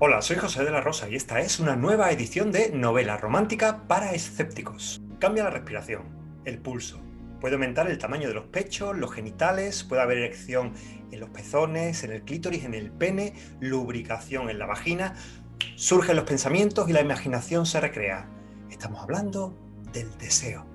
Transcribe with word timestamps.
Hola, 0.00 0.22
soy 0.22 0.34
José 0.36 0.64
de 0.64 0.72
la 0.72 0.80
Rosa 0.80 1.08
y 1.08 1.14
esta 1.14 1.38
es 1.40 1.60
una 1.60 1.76
nueva 1.76 2.10
edición 2.10 2.50
de 2.50 2.70
Novela 2.70 3.16
Romántica 3.16 3.86
para 3.86 4.12
Escépticos. 4.12 5.00
Cambia 5.20 5.44
la 5.44 5.50
respiración, 5.50 6.02
el 6.44 6.58
pulso. 6.58 7.00
Puede 7.40 7.54
aumentar 7.54 7.88
el 7.88 7.96
tamaño 7.96 8.26
de 8.26 8.34
los 8.34 8.46
pechos, 8.46 8.98
los 8.98 9.12
genitales, 9.12 9.84
puede 9.84 10.02
haber 10.02 10.18
erección 10.18 10.72
en 11.12 11.20
los 11.20 11.30
pezones, 11.30 12.02
en 12.02 12.10
el 12.10 12.22
clítoris, 12.22 12.64
en 12.64 12.74
el 12.74 12.90
pene, 12.90 13.34
lubricación 13.60 14.50
en 14.50 14.58
la 14.58 14.66
vagina. 14.66 15.14
Surgen 15.76 16.16
los 16.16 16.24
pensamientos 16.24 16.88
y 16.88 16.92
la 16.92 17.00
imaginación 17.00 17.64
se 17.64 17.80
recrea. 17.80 18.28
Estamos 18.70 19.00
hablando 19.00 19.56
del 19.92 20.18
deseo. 20.18 20.66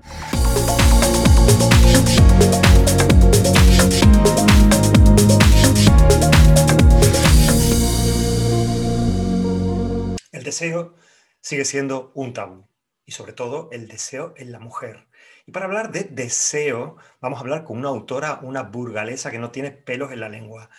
El 10.40 10.46
deseo 10.46 10.96
sigue 11.42 11.66
siendo 11.66 12.14
un 12.16 12.32
tabú 12.32 12.66
y 13.04 13.12
sobre 13.12 13.34
todo 13.34 13.68
el 13.74 13.90
deseo 13.90 14.34
en 14.38 14.54
la 14.54 14.60
mujer. 14.60 15.10
Y 15.46 15.52
para 15.52 15.66
hablar 15.66 15.92
de 15.92 16.06
deseo, 16.06 16.96
vamos 17.20 17.40
a 17.40 17.42
hablar 17.42 17.66
con 17.66 17.78
una 17.78 17.90
autora, 17.90 18.40
una 18.42 18.64
burgalesa 18.64 19.32
que 19.32 19.38
no 19.38 19.52
tiene 19.52 19.72
pelos 19.72 20.14
en 20.14 20.22
la 20.22 20.30
lengua. 20.30 20.70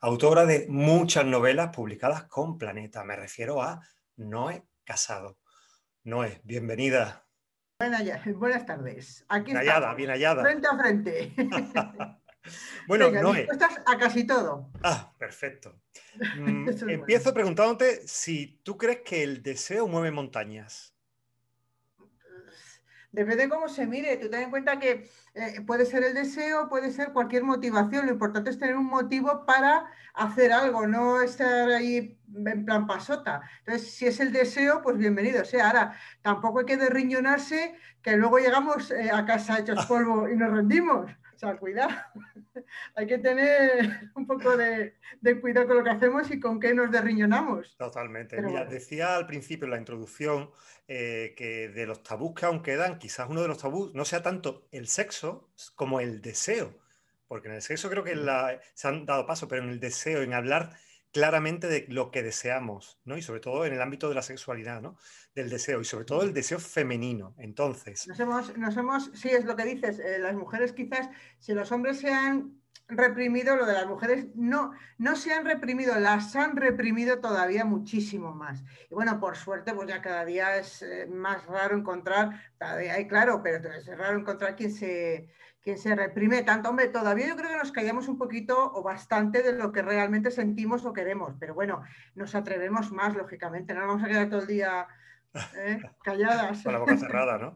Autora 0.00 0.46
de 0.46 0.66
muchas 0.68 1.24
novelas 1.24 1.74
publicadas 1.74 2.28
con 2.28 2.58
Planeta. 2.58 3.02
Me 3.02 3.16
refiero 3.16 3.60
a 3.60 3.80
Noé 4.14 4.62
Casado. 4.84 5.36
Noé, 6.04 6.40
bienvenida. 6.44 7.26
Buenas 8.36 8.66
tardes. 8.66 9.24
Aquí 9.28 9.46
bien 9.46 9.56
hallada, 9.56 9.94
bien 9.94 10.10
hallada. 10.10 10.42
Frente 10.42 10.68
a 10.68 10.78
frente. 10.78 11.34
bueno, 12.86 13.10
Noé. 13.10 13.48
Estás 13.50 13.80
a 13.84 13.98
casi 13.98 14.24
todo. 14.24 14.70
Ah, 14.82 15.12
perfecto. 15.18 15.74
Mm, 16.36 16.68
empiezo 16.88 17.32
preguntándote 17.32 18.02
si 18.08 18.58
tú 18.64 18.76
crees 18.76 19.02
que 19.04 19.22
el 19.22 19.40
deseo 19.40 19.86
mueve 19.86 20.10
montañas. 20.10 20.92
Depende 23.10 23.44
de 23.44 23.48
cómo 23.48 23.68
se 23.68 23.86
mire. 23.86 24.16
Tú 24.18 24.28
ten 24.28 24.42
en 24.42 24.50
cuenta 24.50 24.78
que 24.78 25.08
eh, 25.34 25.60
puede 25.66 25.86
ser 25.86 26.04
el 26.04 26.14
deseo, 26.14 26.68
puede 26.68 26.92
ser 26.92 27.12
cualquier 27.12 27.42
motivación. 27.42 28.06
Lo 28.06 28.12
importante 28.12 28.50
es 28.50 28.58
tener 28.58 28.76
un 28.76 28.86
motivo 28.86 29.46
para 29.46 29.86
hacer 30.14 30.52
algo, 30.52 30.86
no 30.86 31.22
estar 31.22 31.70
ahí 31.70 32.18
en 32.34 32.64
plan 32.64 32.86
pasota. 32.86 33.40
Entonces, 33.60 33.94
si 33.94 34.06
es 34.06 34.20
el 34.20 34.32
deseo, 34.32 34.82
pues 34.82 34.98
bienvenido 34.98 35.44
sea. 35.44 35.68
Ahora, 35.68 35.96
tampoco 36.20 36.60
hay 36.60 36.66
que 36.66 36.76
derriñonarse, 36.76 37.76
que 38.02 38.16
luego 38.16 38.38
llegamos 38.38 38.90
eh, 38.90 39.10
a 39.10 39.24
casa 39.24 39.58
hechos 39.58 39.86
polvo 39.86 40.28
y 40.28 40.36
nos 40.36 40.52
rendimos. 40.52 41.10
O 41.38 41.40
sea, 41.40 41.56
cuidado. 41.56 41.94
Hay 42.96 43.06
que 43.06 43.18
tener 43.18 44.10
un 44.16 44.26
poco 44.26 44.56
de, 44.56 44.94
cuidado 45.40 45.68
con 45.68 45.76
lo 45.76 45.84
que 45.84 45.90
hacemos 45.90 46.28
y 46.32 46.40
con 46.40 46.58
qué 46.58 46.74
nos 46.74 46.90
derriñonamos. 46.90 47.76
Totalmente. 47.76 48.42
decía 48.68 49.14
al 49.14 49.28
principio 49.28 49.66
en 49.66 49.70
la 49.70 49.78
introducción 49.78 50.50
eh, 50.88 51.34
que 51.36 51.68
de 51.68 51.86
los 51.86 52.02
tabús 52.02 52.34
que 52.34 52.46
aún 52.46 52.60
quedan, 52.60 52.98
quizás 52.98 53.28
uno 53.30 53.40
de 53.40 53.46
los 53.46 53.58
tabús 53.58 53.94
no 53.94 54.04
sea 54.04 54.20
tanto 54.20 54.66
el 54.72 54.88
sexo 54.88 55.48
como 55.76 56.00
el 56.00 56.20
deseo. 56.20 56.76
Porque 57.28 57.46
en 57.46 57.54
el 57.54 57.62
sexo 57.62 57.88
creo 57.88 58.02
que 58.02 58.16
se 58.74 58.88
han 58.88 59.06
dado 59.06 59.24
paso, 59.24 59.46
pero 59.46 59.62
en 59.62 59.68
el 59.68 59.78
deseo, 59.78 60.22
en 60.22 60.32
hablar 60.32 60.72
claramente 61.18 61.66
de 61.66 61.84
lo 61.88 62.12
que 62.12 62.22
deseamos, 62.22 63.00
¿no? 63.04 63.16
Y 63.16 63.22
sobre 63.22 63.40
todo 63.40 63.66
en 63.66 63.72
el 63.72 63.82
ámbito 63.82 64.08
de 64.08 64.14
la 64.14 64.22
sexualidad, 64.22 64.80
¿no? 64.80 64.96
Del 65.34 65.50
deseo, 65.50 65.80
y 65.80 65.84
sobre 65.84 66.04
todo 66.04 66.22
el 66.22 66.32
deseo 66.32 66.60
femenino. 66.60 67.34
Entonces. 67.38 68.06
Nos 68.06 68.20
hemos, 68.20 68.56
nos 68.56 68.76
hemos 68.76 69.10
sí, 69.14 69.28
es 69.28 69.44
lo 69.44 69.56
que 69.56 69.64
dices, 69.64 69.98
eh, 69.98 70.20
las 70.20 70.34
mujeres 70.34 70.72
quizás, 70.72 71.08
si 71.40 71.54
los 71.54 71.72
hombres 71.72 71.98
se 71.98 72.12
han 72.12 72.60
reprimido, 72.86 73.56
lo 73.56 73.66
de 73.66 73.72
las 73.72 73.86
mujeres 73.88 74.28
no, 74.36 74.70
no 74.96 75.16
se 75.16 75.32
han 75.32 75.44
reprimido, 75.44 75.98
las 75.98 76.36
han 76.36 76.54
reprimido 76.56 77.18
todavía 77.18 77.64
muchísimo 77.64 78.32
más. 78.32 78.62
Y 78.88 78.94
bueno, 78.94 79.18
por 79.18 79.36
suerte, 79.36 79.74
pues 79.74 79.88
ya 79.88 80.00
cada 80.00 80.24
día 80.24 80.56
es 80.56 80.82
eh, 80.82 81.06
más 81.10 81.44
raro 81.46 81.76
encontrar, 81.76 82.40
todavía 82.58 82.94
hay 82.94 83.08
claro, 83.08 83.42
pero 83.42 83.56
es 83.72 83.86
raro 83.88 84.20
encontrar 84.20 84.54
quien 84.54 84.72
se 84.72 85.28
que 85.68 85.76
se 85.76 85.94
reprime 85.94 86.42
tanto. 86.44 86.70
Hombre, 86.70 86.88
todavía 86.88 87.28
yo 87.28 87.36
creo 87.36 87.50
que 87.50 87.58
nos 87.58 87.72
callamos 87.72 88.08
un 88.08 88.16
poquito 88.16 88.72
o 88.72 88.82
bastante 88.82 89.42
de 89.42 89.52
lo 89.52 89.70
que 89.70 89.82
realmente 89.82 90.30
sentimos 90.30 90.86
o 90.86 90.94
queremos, 90.94 91.34
pero 91.38 91.52
bueno, 91.52 91.82
nos 92.14 92.34
atrevemos 92.34 92.90
más, 92.90 93.14
lógicamente, 93.14 93.74
no 93.74 93.80
nos 93.80 93.88
vamos 93.88 94.04
a 94.04 94.08
quedar 94.08 94.30
todo 94.30 94.40
el 94.40 94.46
día 94.46 94.86
¿eh? 95.58 95.78
calladas. 96.02 96.62
Con 96.62 96.72
la 96.72 96.78
boca 96.78 96.96
cerrada, 96.96 97.36
¿no? 97.36 97.54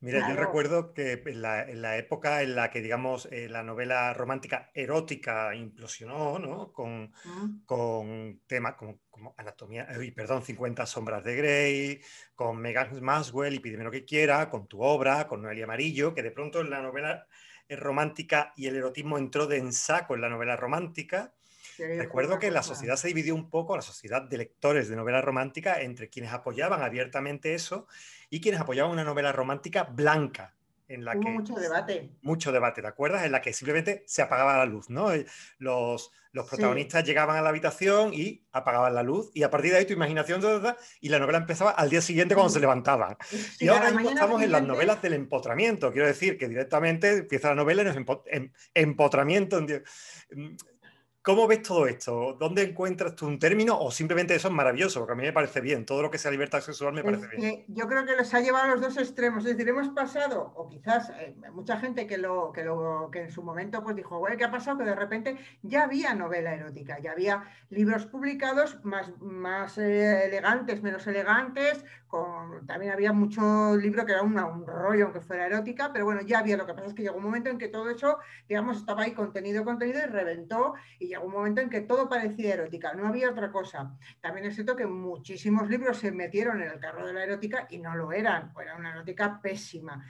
Mira, 0.00 0.28
yo 0.28 0.36
recuerdo 0.36 0.92
que 0.92 1.22
en 1.24 1.40
la, 1.40 1.96
época 1.96 2.42
en 2.42 2.54
la 2.54 2.68
que, 2.68 2.82
digamos, 2.82 3.26
eh, 3.32 3.48
la 3.48 3.62
novela 3.62 4.12
romántica 4.12 4.70
erótica 4.74 5.54
implosionó, 5.54 6.38
¿no? 6.38 6.70
Con, 6.70 7.14
mm. 7.24 7.64
con 7.64 8.42
temas 8.46 8.74
como, 8.74 9.00
Anatomía, 9.38 9.88
perdón, 10.14 10.42
50 10.42 10.84
sombras 10.84 11.24
de 11.24 11.34
Grey, 11.34 12.00
con 12.34 12.58
Megan 12.58 13.02
Maswell 13.02 13.54
y 13.54 13.60
Pídeme 13.60 13.84
lo 13.84 13.90
que 13.90 14.04
quiera, 14.04 14.50
con 14.50 14.66
tu 14.66 14.82
obra, 14.82 15.26
con 15.26 15.40
Noelia 15.40 15.64
Amarillo, 15.64 16.12
que 16.14 16.22
de 16.22 16.30
pronto 16.30 16.60
en 16.60 16.68
la 16.68 16.82
novela 16.82 17.26
eh, 17.26 17.30
romántica 17.68 18.52
y 18.56 18.66
el 18.66 18.76
erotismo 18.76 19.18
entró 19.18 19.46
de 19.46 19.58
en 19.58 19.72
saco 19.72 20.14
en 20.14 20.20
la 20.20 20.28
novela 20.28 20.56
romántica. 20.56 21.32
Recuerdo 21.78 22.38
que 22.38 22.50
la 22.50 22.62
sociedad 22.62 22.96
se 22.96 23.08
dividió 23.08 23.34
un 23.34 23.50
poco, 23.50 23.74
la 23.74 23.82
sociedad 23.82 24.22
de 24.22 24.38
lectores 24.38 24.88
de 24.88 24.96
novela 24.96 25.20
romántica, 25.20 25.80
entre 25.80 26.08
quienes 26.08 26.32
apoyaban 26.32 26.82
abiertamente 26.82 27.54
eso 27.54 27.88
y 28.30 28.40
quienes 28.40 28.60
apoyaban 28.60 28.92
una 28.92 29.04
novela 29.04 29.32
romántica 29.32 29.84
blanca, 29.84 30.54
en 30.88 31.04
la 31.04 31.12
Hubo 31.12 31.22
que... 31.22 31.30
Mucho 31.30 31.54
debate. 31.54 32.10
Mucho 32.22 32.52
debate, 32.52 32.82
¿te 32.82 32.88
acuerdas? 32.88 33.24
En 33.24 33.32
la 33.32 33.42
que 33.42 33.52
simplemente 33.52 34.04
se 34.06 34.22
apagaba 34.22 34.58
la 34.58 34.66
luz, 34.66 34.90
¿no? 34.90 35.08
Los, 35.58 36.10
los 36.32 36.48
protagonistas 36.48 37.04
llegaban 37.04 37.36
a 37.36 37.42
la 37.42 37.50
habitación 37.50 38.12
y 38.12 38.44
apagaban 38.52 38.94
la 38.94 39.02
luz 39.02 39.30
y 39.34 39.44
a 39.44 39.50
partir 39.50 39.70
de 39.70 39.78
ahí 39.78 39.84
tu 39.84 39.92
imaginación 39.92 40.42
y 41.00 41.08
la 41.08 41.18
novela 41.18 41.38
empezaba 41.38 41.70
al 41.70 41.88
día 41.88 42.00
siguiente 42.00 42.34
cuando 42.34 42.52
se 42.52 42.60
levantaban. 42.60 43.16
y 43.60 43.68
ahora 43.68 43.90
estamos 43.90 44.42
en 44.42 44.50
las 44.50 44.62
novelas 44.62 45.00
del 45.00 45.12
empotramiento, 45.12 45.92
quiero 45.92 46.08
decir 46.08 46.36
que 46.36 46.48
directamente 46.48 47.18
empieza 47.18 47.50
la 47.50 47.54
novela 47.54 47.82
en 47.82 47.88
el 48.32 48.52
empotramiento. 48.74 49.60
¿Cómo 51.24 51.46
ves 51.46 51.62
todo 51.62 51.86
esto? 51.86 52.36
¿Dónde 52.38 52.64
encuentras 52.64 53.16
tú 53.16 53.26
un 53.26 53.38
término 53.38 53.80
o 53.80 53.90
simplemente 53.90 54.34
eso 54.34 54.48
es 54.48 54.54
maravilloso? 54.54 55.00
Porque 55.00 55.14
a 55.14 55.16
mí 55.16 55.22
me 55.22 55.32
parece 55.32 55.62
bien, 55.62 55.86
todo 55.86 56.02
lo 56.02 56.10
que 56.10 56.18
sea 56.18 56.30
libertad 56.30 56.60
sexual 56.60 56.92
me 56.92 57.02
parece 57.02 57.26
bien. 57.34 57.64
Yo 57.68 57.88
creo 57.88 58.04
que 58.04 58.14
los 58.14 58.34
ha 58.34 58.40
llevado 58.40 58.64
a 58.64 58.74
los 58.74 58.82
dos 58.82 58.98
extremos, 58.98 59.42
es 59.46 59.56
decir, 59.56 59.66
hemos 59.66 59.88
pasado, 59.88 60.52
o 60.54 60.68
quizás 60.68 61.08
eh, 61.18 61.34
mucha 61.50 61.78
gente 61.78 62.06
que, 62.06 62.18
lo, 62.18 62.52
que, 62.52 62.62
lo, 62.62 63.08
que 63.10 63.22
en 63.22 63.30
su 63.30 63.42
momento 63.42 63.82
pues 63.82 63.96
dijo, 63.96 64.18
bueno, 64.18 64.36
¿qué 64.36 64.44
ha 64.44 64.50
pasado? 64.50 64.76
Que 64.76 64.84
de 64.84 64.94
repente 64.94 65.38
ya 65.62 65.84
había 65.84 66.14
novela 66.14 66.52
erótica, 66.52 66.98
ya 66.98 67.12
había 67.12 67.44
libros 67.70 68.04
publicados 68.04 68.84
más, 68.84 69.10
más 69.22 69.78
eh, 69.78 70.26
elegantes, 70.26 70.82
menos 70.82 71.06
elegantes, 71.06 71.86
con, 72.06 72.66
también 72.66 72.92
había 72.92 73.14
mucho 73.14 73.74
libro 73.78 74.04
que 74.04 74.12
era 74.12 74.22
un 74.22 74.66
rollo 74.66 75.06
aunque 75.06 75.22
fuera 75.22 75.46
erótica, 75.46 75.90
pero 75.90 76.04
bueno, 76.04 76.20
ya 76.20 76.40
había, 76.40 76.58
lo 76.58 76.66
que 76.66 76.74
pasa 76.74 76.88
es 76.88 76.94
que 76.94 77.02
llegó 77.02 77.16
un 77.16 77.24
momento 77.24 77.48
en 77.48 77.56
que 77.56 77.68
todo 77.68 77.88
eso, 77.88 78.18
digamos, 78.46 78.76
estaba 78.76 79.04
ahí 79.04 79.12
contenido, 79.12 79.64
contenido 79.64 80.00
y 80.00 80.10
reventó 80.10 80.74
y 80.98 81.13
llegó 81.14 81.28
momento 81.28 81.60
en 81.60 81.70
que 81.70 81.80
todo 81.80 82.08
parecía 82.08 82.54
erótica, 82.54 82.92
no 82.94 83.06
había 83.06 83.30
otra 83.30 83.50
cosa. 83.50 83.96
También 84.20 84.46
es 84.46 84.54
cierto 84.54 84.76
que 84.76 84.86
muchísimos 84.86 85.68
libros 85.68 85.98
se 85.98 86.12
metieron 86.12 86.62
en 86.62 86.70
el 86.70 86.80
carro 86.80 87.06
de 87.06 87.12
la 87.12 87.24
erótica 87.24 87.66
y 87.70 87.78
no 87.78 87.94
lo 87.94 88.12
eran, 88.12 88.52
era 88.60 88.76
una 88.76 88.90
erótica 88.90 89.40
pésima. 89.40 90.04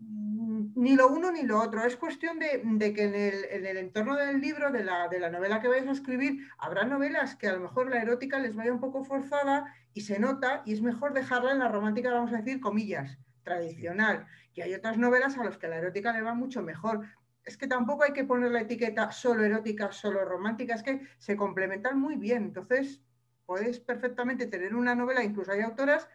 Ni 0.00 0.94
lo 0.94 1.08
uno 1.08 1.30
ni 1.32 1.42
lo 1.42 1.60
otro. 1.60 1.84
Es 1.84 1.96
cuestión 1.96 2.38
de, 2.38 2.94
que 2.94 3.04
en 3.04 3.66
el, 3.66 3.76
entorno 3.76 4.16
del 4.16 4.40
libro, 4.40 4.70
de 4.70 4.84
la, 4.84 5.08
de 5.08 5.20
la 5.20 5.30
novela 5.30 5.60
que 5.60 5.68
vais 5.68 5.86
a 5.86 5.92
escribir, 5.92 6.48
habrá 6.58 6.84
novelas 6.84 7.36
que 7.36 7.48
a 7.48 7.52
lo 7.52 7.60
mejor 7.60 7.90
la 7.90 8.00
erótica 8.00 8.38
les 8.38 8.54
vaya 8.54 8.72
un 8.72 8.80
poco 8.80 9.04
forzada 9.04 9.74
y 9.92 10.02
se 10.02 10.18
nota 10.18 10.62
y 10.64 10.72
es 10.72 10.82
mejor 10.82 11.12
dejarla 11.12 11.52
en 11.52 11.58
la 11.58 11.68
romántica, 11.68 12.12
vamos 12.12 12.32
a 12.32 12.38
decir, 12.38 12.60
comillas, 12.60 13.18
tradicional. 13.42 14.26
Y 14.54 14.62
hay 14.62 14.74
otras 14.74 14.98
novelas 14.98 15.36
a 15.38 15.44
las 15.44 15.58
que 15.58 15.68
la 15.68 15.76
erótica 15.76 16.12
le 16.12 16.22
va 16.22 16.34
mucho 16.34 16.62
mejor 16.62 17.06
es 17.48 17.56
que 17.56 17.66
tampoco 17.66 18.04
hay 18.04 18.12
que 18.12 18.24
poner 18.24 18.50
la 18.50 18.60
etiqueta 18.60 19.10
solo 19.10 19.42
erótica, 19.42 19.90
solo 19.90 20.22
romántica, 20.22 20.74
es 20.74 20.82
que 20.82 21.00
se 21.16 21.34
complementan 21.34 21.98
muy 21.98 22.16
bien. 22.16 22.44
Entonces, 22.44 23.00
puedes 23.46 23.80
perfectamente 23.80 24.46
tener 24.46 24.74
una 24.74 24.94
novela, 24.94 25.24
incluso 25.24 25.52
hay 25.52 25.62
autoras 25.62 26.06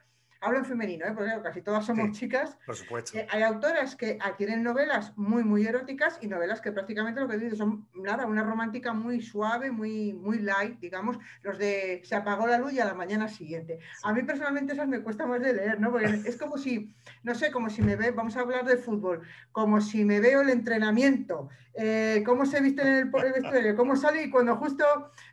hablo 0.43 0.59
en 0.59 0.65
femenino, 0.65 1.05
¿eh? 1.05 1.13
porque 1.15 1.31
casi 1.41 1.61
todas 1.61 1.85
somos 1.85 2.11
chicas. 2.11 2.57
Por 2.65 2.75
supuesto. 2.75 3.17
Eh, 3.17 3.27
hay 3.29 3.41
autoras 3.43 3.95
que 3.95 4.17
adquieren 4.21 4.61
novelas 4.61 5.13
muy, 5.17 5.43
muy 5.43 5.65
eróticas 5.65 6.19
y 6.21 6.27
novelas 6.27 6.61
que 6.61 6.71
prácticamente 6.71 7.21
lo 7.21 7.27
que 7.27 7.37
dicen 7.37 7.55
son 7.55 7.87
nada, 7.95 8.25
una 8.25 8.43
romántica 8.43 8.93
muy 8.93 9.21
suave, 9.21 9.71
muy, 9.71 10.13
muy 10.13 10.39
light, 10.39 10.79
digamos, 10.79 11.17
los 11.41 11.57
de 11.57 12.01
se 12.03 12.15
apagó 12.15 12.47
la 12.47 12.57
luz 12.57 12.73
y 12.73 12.79
a 12.79 12.85
la 12.85 12.93
mañana 12.93 13.27
siguiente. 13.27 13.79
A 14.03 14.13
mí 14.13 14.23
personalmente 14.23 14.73
esas 14.73 14.87
me 14.87 15.01
cuesta 15.01 15.25
más 15.25 15.41
de 15.41 15.53
leer, 15.53 15.79
¿no? 15.79 15.91
Porque 15.91 16.05
es 16.25 16.37
como 16.37 16.57
si, 16.57 16.93
no 17.23 17.33
sé, 17.33 17.51
como 17.51 17.69
si 17.69 17.81
me 17.81 17.95
ve, 17.95 18.11
vamos 18.11 18.35
a 18.35 18.41
hablar 18.41 18.65
de 18.65 18.77
fútbol, 18.77 19.21
como 19.51 19.79
si 19.79 20.03
me 20.03 20.19
veo 20.19 20.41
el 20.41 20.49
entrenamiento, 20.49 21.49
eh, 21.75 22.21
cómo 22.25 22.45
se 22.45 22.61
viste 22.61 22.81
en 22.81 22.89
el, 22.89 23.05
vestuario, 23.05 23.75
cómo 23.75 23.95
sale 23.95 24.23
y 24.23 24.29
cuando 24.29 24.55
justo 24.57 24.85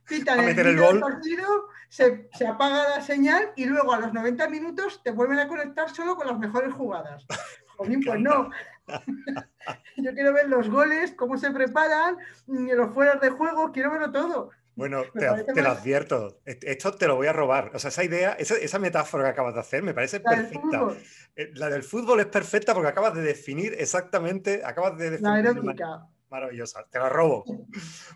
pitan 0.09 0.41
el, 0.41 0.59
el 0.59 1.01
partido, 1.01 1.69
se, 1.89 2.29
se 2.33 2.47
apaga 2.47 2.97
la 2.97 3.03
señal 3.03 3.53
y 3.57 3.67
luego 3.67 3.93
a 3.93 4.01
los 4.01 4.13
90 4.13 4.49
minutos 4.49 5.00
te 5.03 5.11
vuelven 5.11 5.39
a 5.39 5.49
conectar 5.49 5.91
solo 5.91 6.17
con 6.17 6.27
las 6.27 6.39
mejores 6.39 6.73
jugadas. 6.73 7.27
pues 7.77 8.21
no. 8.21 8.51
Yo 9.97 10.13
quiero 10.15 10.33
ver 10.33 10.49
los 10.49 10.69
goles, 10.69 11.13
cómo 11.17 11.37
se 11.37 11.51
preparan, 11.51 12.17
los 12.47 12.93
fueras 12.93 13.21
de 13.21 13.31
juego, 13.31 13.73
quiero 13.73 13.91
verlo 13.91 14.11
todo. 14.11 14.51
Bueno, 14.75 15.03
te, 15.13 15.63
lo 15.63 15.71
advierto. 15.71 16.41
Esto 16.45 16.93
te 16.95 17.07
lo 17.07 17.17
voy 17.17 17.27
a 17.27 17.33
robar. 17.33 17.71
O 17.75 17.79
sea, 17.79 17.89
esa 17.89 18.03
idea, 18.03 18.33
esa, 18.33 18.79
metáfora 18.79 19.25
que 19.25 19.31
acabas 19.31 19.55
de 19.55 19.61
hacer 19.61 19.83
me 19.83 19.93
parece 19.93 20.21
perfecta. 20.21 20.89
Eh, 21.37 21.51
la 21.55 21.69
del 21.69 21.83
fútbol 21.83 22.21
es 22.21 22.27
perfecta 22.27 22.73
porque 22.73 22.89
acabas 22.89 23.15
de 23.15 23.21
definir 23.21 23.75
exactamente, 23.79 24.63
acabas 24.65 24.97
de 24.97 25.11
definir. 25.11 25.33
La 25.33 25.39
erótica. 25.39 26.09
Maravillosa, 26.31 26.87
te 26.89 26.99
la 26.99 27.09
robo. 27.09 27.45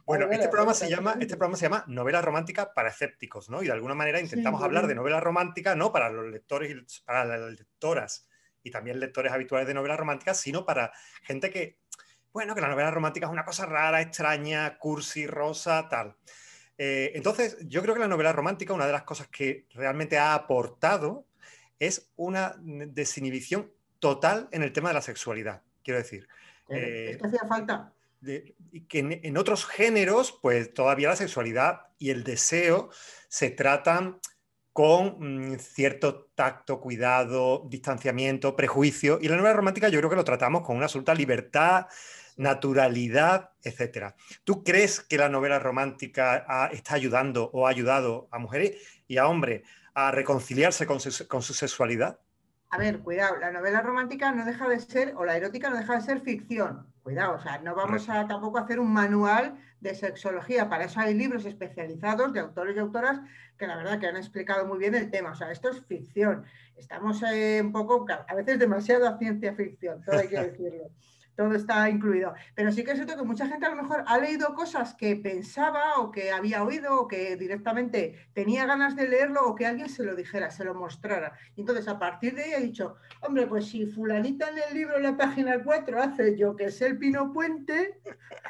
Bueno, 0.07 0.31
este 0.31 0.49
programa, 0.49 0.73
se 0.73 0.89
llama, 0.89 1.17
este 1.21 1.37
programa 1.37 1.57
se 1.57 1.65
llama 1.65 1.85
Novela 1.89 2.23
Romántica 2.23 2.73
para 2.73 2.91
Escépticos, 2.91 3.51
¿no? 3.51 3.63
Y 3.63 3.67
de 3.67 3.73
alguna 3.73 3.95
manera 3.95 4.21
intentamos 4.21 4.63
hablar 4.63 4.87
de 4.87 4.95
novela 4.95 5.19
romántica, 5.19 5.75
no 5.75 5.93
para 5.93 6.11
los 6.11 6.27
lectores 6.27 6.71
y 6.71 7.03
para 7.05 7.25
las 7.25 7.59
lectoras 7.59 8.29
y 8.63 8.71
también 8.71 9.01
lectores 9.01 9.33
habituales 9.33 9.67
de 9.67 9.75
novela 9.75 9.97
romántica, 9.97 10.33
sino 10.33 10.65
para 10.65 10.93
gente 11.23 11.51
que, 11.51 11.79
bueno, 12.33 12.55
que 12.55 12.61
la 12.61 12.69
novela 12.69 12.91
romántica 12.91 13.27
es 13.27 13.33
una 13.33 13.45
cosa 13.45 13.67
rara, 13.67 14.01
extraña, 14.01 14.79
cursi, 14.79 15.27
rosa, 15.27 15.89
tal. 15.89 16.17
Eh, 16.79 17.13
entonces, 17.15 17.59
yo 17.63 17.83
creo 17.83 17.95
que 17.95 18.01
la 18.01 18.09
novela 18.09 18.33
romántica, 18.33 18.75
una 18.75 18.87
de 18.87 18.93
las 18.93 19.03
cosas 19.03 19.29
que 19.29 19.67
realmente 19.75 20.19
ha 20.19 20.35
aportado 20.35 21.27
es 21.79 22.11
una 22.17 22.55
desinhibición 22.61 23.73
total 23.99 24.49
en 24.53 24.63
el 24.63 24.73
tema 24.73 24.91
de 24.91 24.95
la 24.95 25.03
sexualidad, 25.03 25.63
quiero 25.83 25.99
decir. 25.99 26.29
Eh, 26.69 27.11
es 27.13 27.17
que 27.19 27.27
hacía 27.27 27.47
falta. 27.49 27.94
Que 28.89 29.21
en, 29.23 29.37
otros 29.37 29.67
géneros, 29.67 30.39
pues 30.41 30.73
todavía 30.73 31.09
la 31.09 31.17
sexualidad 31.17 31.83
y 31.99 32.11
el 32.11 32.25
deseo 32.25 32.91
se 33.29 33.51
tratan 33.51 34.21
con 34.73 35.53
mm, 35.53 35.59
cierto 35.59 36.31
tacto, 36.35 36.81
cuidado, 36.81 37.65
distanciamiento, 37.69 38.57
prejuicio. 38.57 39.19
Y 39.21 39.29
la 39.29 39.37
novela 39.37 39.55
romántica 39.55 39.89
yo 39.89 39.99
creo 40.01 40.11
que 40.11 40.17
lo 40.17 40.25
tratamos 40.25 40.63
con 40.63 40.77
una 40.77 40.87
absoluta 40.87 41.15
libertad, 41.15 41.87
naturalidad, 42.37 43.51
etc. 43.63 44.15
¿Tú 44.43 44.65
crees 44.65 45.01
que 45.01 45.19
la 45.19 45.29
novela 45.29 45.59
romántica 45.59 46.71
está 46.73 46.95
ayudando 46.95 47.51
o 47.53 47.67
ha 47.67 47.71
ayudado 47.71 48.29
a 48.31 48.39
mujeres 48.39 48.77
y 49.07 49.19
a 49.19 49.29
hombres 49.29 49.63
a 49.95 50.11
reconciliarse 50.11 50.87
con 50.87 51.01
su, 51.01 51.55
sexualidad? 51.55 52.19
A 52.71 52.79
ver, 52.79 53.01
cuidado, 53.01 53.37
la 53.37 53.53
novela 53.53 53.81
romántica 53.83 54.33
no 54.33 54.45
deja 54.45 54.69
de 54.69 54.81
ser, 54.81 55.15
o 55.17 55.25
la 55.25 55.37
erótica 55.37 55.71
no 55.71 55.77
deja 55.77 55.95
de 55.95 56.03
ser 56.03 56.21
ficción. 56.21 56.87
Cuidado, 57.03 57.35
o 57.35 57.39
sea, 57.39 57.59
no 57.59 57.75
vamos 57.75 58.09
a 58.09 58.27
tampoco 58.27 58.59
hacer 58.59 58.81
un 58.81 58.93
manual 58.93 59.59
de 59.81 59.95
sexología. 59.95 60.69
Para 60.69 60.85
eso 60.85 60.99
hay 60.99 61.15
libros 61.15 61.45
especializados 61.45 62.33
de 62.33 62.41
autores 62.41 62.75
y 62.75 62.79
autoras 62.81 63.21
que 63.59 63.67
la 63.67 63.77
verdad 63.77 64.01
que 64.01 64.07
han 64.07 64.17
explicado 64.17 64.67
muy 64.67 64.79
bien 64.79 64.95
el 64.95 65.11
tema. 65.11 65.33
O 65.33 65.35
sea, 65.35 65.53
esto 65.53 65.69
es 65.69 65.85
ficción. 65.85 66.45
Estamos 66.77 67.23
eh, 67.23 67.61
un 67.63 67.73
poco, 67.73 68.07
a 68.09 68.35
veces 68.35 68.59
demasiado 68.59 69.19
ciencia 69.19 69.55
ficción, 69.55 70.03
todo 70.03 70.19
hay 70.19 70.29
que 70.29 70.41
decirlo 70.51 70.91
todo 71.37 71.55
está 71.55 71.89
incluido. 71.89 72.35
Pero 72.55 72.73
sí 72.73 72.85
que 72.85 72.93
es 72.93 72.97
cierto 72.97 73.17
que 73.17 73.25
mucha 73.25 73.47
gente 73.47 73.67
a 73.67 73.71
lo 73.71 73.83
mejor 73.83 74.05
ha 74.07 74.19
leído 74.19 74.55
cosas 74.55 74.95
que 74.95 75.17
pensaba 75.17 75.99
o 75.99 76.11
que 76.11 76.31
había 76.31 76.63
oído 76.63 77.01
o 77.01 77.09
que 77.09 77.37
directamente 77.37 78.29
tenía 78.33 78.67
ganas 78.67 78.97
de 78.97 79.09
leerlo 79.09 79.47
o 79.47 79.55
que 79.55 79.67
alguien 79.67 79.89
se 79.89 80.05
lo 80.05 80.15
dijera, 80.15 80.51
se 80.51 80.65
lo 80.65 80.75
mostrara. 80.75 81.33
Y 81.57 81.61
entonces 81.61 81.89
a 81.89 81.99
partir 81.99 82.35
de 82.35 82.45
ahí 82.45 82.53
he 82.53 82.61
dicho, 82.61 82.97
hombre, 83.21 83.47
pues 83.47 83.67
si 83.67 83.87
fulanita 83.87 84.49
en 84.51 84.59
el 84.69 84.75
libro, 84.75 84.97
en 84.97 85.03
la 85.05 85.17
página 85.17 85.63
4, 85.63 86.01
hace 86.01 86.37
yo 86.37 86.57
que 86.57 86.71
sé 86.71 86.87
el 86.87 86.99
Pino 86.99 87.33
Puente, 87.33 88.01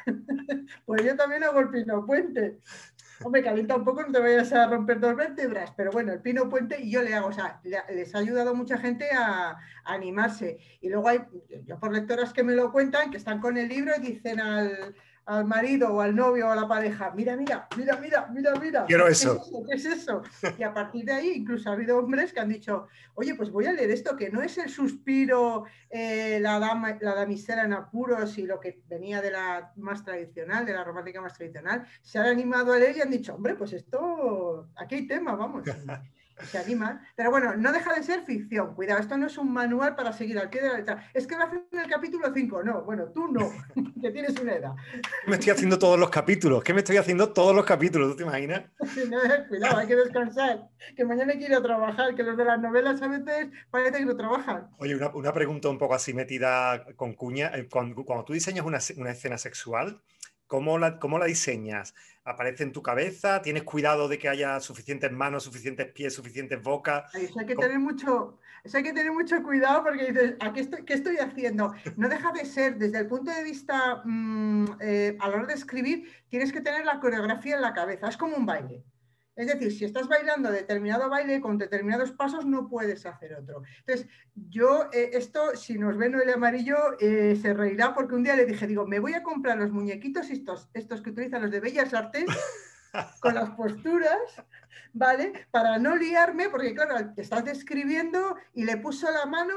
pues 0.85 1.03
yo 1.03 1.15
también 1.15 1.43
hago 1.43 1.59
el 1.59 1.69
Pino 1.69 2.05
Puente. 2.05 2.59
Hombre, 3.23 3.43
calienta 3.43 3.75
un 3.75 3.85
poco, 3.85 4.03
no 4.03 4.11
te 4.11 4.19
vayas 4.19 4.51
a 4.51 4.67
romper 4.67 4.99
dos 4.99 5.15
vértebras, 5.15 5.71
pero 5.77 5.91
bueno, 5.91 6.11
el 6.11 6.21
pino 6.21 6.49
puente 6.49 6.81
y 6.81 6.91
yo 6.91 7.01
le 7.01 7.13
hago, 7.13 7.27
o 7.27 7.31
sea, 7.31 7.61
les 7.63 8.13
ha 8.13 8.17
ayudado 8.17 8.49
a 8.49 8.53
mucha 8.53 8.77
gente 8.77 9.09
a, 9.11 9.57
animarse. 9.85 10.57
Y 10.81 10.89
luego 10.89 11.07
hay, 11.07 11.19
yo 11.65 11.79
por 11.79 11.93
lectoras 11.93 12.33
que 12.33 12.43
me 12.43 12.55
lo 12.55 12.71
cuentan, 12.71 13.11
que 13.11 13.17
están 13.17 13.39
con 13.39 13.57
el 13.57 13.69
libro 13.69 13.93
y 13.97 14.01
dicen 14.01 14.39
al, 14.39 14.95
al 15.25 15.45
marido 15.45 15.91
o 15.91 16.01
al 16.01 16.15
novio 16.15 16.47
o 16.47 16.51
a 16.51 16.55
la 16.55 16.67
pareja, 16.67 17.11
mira, 17.15 17.35
mira, 17.35 17.67
mira, 17.75 17.97
mira, 17.97 18.27
mira, 18.31 18.55
mira. 18.59 18.85
Quiero 18.85 19.07
eso. 19.07 19.41
¿Qué 19.67 19.75
es 19.75 19.85
eso? 19.85 20.21
Y 20.57 20.63
a 20.63 20.73
partir 20.73 21.05
de 21.05 21.13
ahí 21.13 21.31
incluso 21.35 21.69
ha 21.69 21.73
habido 21.73 21.97
hombres 21.97 22.31
que 22.31 22.39
han 22.39 22.49
dicho, 22.49 22.87
oye, 23.15 23.33
pues 23.33 23.49
voy 23.49 23.65
a 23.65 23.73
leer 23.73 23.89
esto, 23.89 24.15
que 24.15 24.29
no 24.29 24.41
es 24.41 24.57
el 24.57 24.69
suspiro, 24.69 25.65
eh, 25.89 26.39
la, 26.41 26.59
dama, 26.59 26.97
la 27.01 27.15
damisela 27.15 27.63
en 27.63 27.73
apuros 27.73 28.37
y 28.37 28.45
lo 28.45 28.59
que 28.59 28.83
venía 28.87 29.21
de 29.21 29.31
la 29.31 29.73
más 29.77 30.03
tradicional, 30.03 30.65
de 30.65 30.73
la 30.73 30.83
romántica 30.83 31.21
más 31.21 31.33
tradicional. 31.33 31.87
Se 32.01 32.19
han 32.19 32.27
animado 32.27 32.73
a 32.73 32.77
leer 32.77 32.97
y 32.97 33.01
han 33.01 33.11
dicho, 33.11 33.33
hombre, 33.33 33.55
pues 33.55 33.73
esto, 33.73 34.69
aquí 34.75 34.95
hay 34.95 35.07
tema, 35.07 35.35
vamos. 35.35 35.63
se 36.43 36.57
animan. 36.57 37.01
Pero 37.15 37.31
bueno, 37.31 37.55
no 37.55 37.71
deja 37.71 37.93
de 37.93 38.03
ser 38.03 38.23
ficción. 38.23 38.75
Cuidado, 38.75 38.99
esto 38.99 39.17
no 39.17 39.27
es 39.27 39.37
un 39.37 39.51
manual 39.51 39.95
para 39.95 40.13
seguir 40.13 40.37
al 40.37 40.49
pie 40.49 40.61
de 40.61 40.69
la 40.69 40.77
letra. 40.77 41.09
Es 41.13 41.27
que 41.27 41.35
va 41.35 41.43
a 41.43 41.47
hacer 41.47 41.63
en 41.71 41.79
el 41.79 41.89
capítulo 41.89 42.31
5. 42.33 42.63
No, 42.63 42.83
bueno, 42.83 43.05
tú 43.13 43.27
no, 43.27 43.51
que 44.01 44.11
tienes 44.11 44.39
una 44.39 44.53
edad. 44.53 44.73
Me 45.27 45.35
estoy 45.35 45.51
haciendo 45.51 45.79
todos 45.79 45.99
los 45.99 46.09
capítulos. 46.09 46.63
¿Qué 46.63 46.73
me 46.73 46.79
estoy 46.79 46.97
haciendo 46.97 47.33
todos 47.33 47.55
los 47.55 47.65
capítulos? 47.65 48.11
¿Tú 48.11 48.17
te 48.17 48.23
imaginas? 48.23 48.63
cuidado, 49.49 49.77
hay 49.77 49.87
que 49.87 49.95
descansar. 49.95 50.69
Que 50.95 51.05
mañana 51.05 51.33
hay 51.33 51.39
que 51.39 51.45
ir 51.45 51.55
a 51.55 51.61
trabajar. 51.61 52.15
Que 52.15 52.23
los 52.23 52.37
de 52.37 52.45
las 52.45 52.59
novelas 52.59 53.01
a 53.01 53.07
veces 53.07 53.47
parece 53.71 53.99
que 53.99 54.05
no 54.05 54.15
trabajan. 54.15 54.69
Oye, 54.77 54.95
una, 54.95 55.33
pregunta 55.33 55.69
un 55.69 55.77
poco 55.77 55.95
así 55.95 56.13
metida 56.13 56.85
con 56.95 57.13
cuña. 57.13 57.51
Eh, 57.55 57.67
cuando, 57.69 58.03
tú 58.25 58.33
diseñas 58.33 58.65
una, 58.65 58.79
una 58.97 59.11
escena 59.11 59.37
sexual, 59.37 60.01
¿Cómo 60.47 60.77
la, 60.77 60.99
¿Cómo 60.99 61.17
la, 61.17 61.25
diseñas? 61.25 61.95
¿Aparece 62.27 62.63
en 62.63 62.71
tu 62.71 62.81
cabeza? 62.81 63.43
¿Tienes 63.43 63.61
cuidado 63.61 64.07
de 64.07 64.17
que 64.17 64.27
haya 64.27 64.59
suficientes 64.59 65.11
manos, 65.11 65.43
suficientes 65.43 65.91
pies, 65.91 66.15
suficientes 66.15 66.59
bocas? 66.59 67.13
Eso 67.13 67.39
hay 67.39 67.45
que, 67.45 67.55
tener 67.55 67.77
mucho, 67.77 68.39
hay 68.73 68.81
que 68.81 68.93
tener 68.93 69.11
mucho 69.11 69.43
cuidado 69.43 69.83
porque 69.83 70.11
dices, 70.11 70.33
¿a 70.39 70.51
qué, 70.51 70.61
estoy, 70.61 70.83
qué 70.85 70.95
estoy 70.95 71.17
haciendo? 71.17 71.75
No 71.97 72.09
deja 72.09 72.31
de 72.31 72.45
ser, 72.45 72.79
desde 72.79 72.97
el 72.97 73.07
punto 73.07 73.29
de 73.29 73.43
vista, 73.43 74.01
mm, 74.03 74.65
eh, 74.81 75.15
a 75.19 75.29
la 75.29 75.35
hora 75.35 75.45
de 75.45 75.53
escribir, 75.53 76.11
tienes 76.29 76.51
que 76.51 76.61
tener 76.61 76.83
la 76.83 76.99
coreografía 76.99 77.57
en 77.57 77.61
la 77.61 77.73
cabeza. 77.73 78.07
Es 78.07 78.17
como 78.17 78.35
un 78.35 78.47
baile. 78.47 78.83
Es 79.35 79.47
decir, 79.47 79.71
si 79.71 79.85
estás 79.85 80.07
bailando 80.07 80.51
determinado 80.51 81.09
baile 81.09 81.41
con 81.41 81.57
determinados 81.57 82.11
pasos, 82.11 82.45
no 82.45 82.67
puedes 82.67 83.05
hacer 83.05 83.33
otro. 83.35 83.63
Entonces, 83.79 84.07
yo, 84.33 84.89
eh, 84.93 85.11
esto, 85.13 85.55
si 85.55 85.77
nos 85.77 85.97
ven 85.97 86.15
el 86.15 86.33
amarillo, 86.33 86.77
eh, 86.99 87.37
se 87.41 87.53
reirá 87.53 87.93
porque 87.93 88.15
un 88.15 88.23
día 88.23 88.35
le 88.35 88.45
dije, 88.45 88.67
digo, 88.67 88.87
me 88.87 88.99
voy 88.99 89.13
a 89.13 89.23
comprar 89.23 89.57
los 89.57 89.71
muñequitos 89.71 90.29
estos, 90.29 90.69
estos 90.73 91.01
que 91.01 91.09
utilizan 91.09 91.41
los 91.41 91.51
de 91.51 91.59
Bellas 91.59 91.93
Artes 91.93 92.25
con 93.19 93.35
las 93.35 93.49
posturas, 93.51 94.43
¿vale? 94.93 95.47
Para 95.51 95.77
no 95.77 95.95
liarme, 95.95 96.49
porque 96.49 96.73
claro, 96.73 97.11
estás 97.17 97.43
describiendo 97.43 98.37
y 98.53 98.63
le 98.63 98.77
puso 98.77 99.11
la 99.11 99.25
mano 99.25 99.53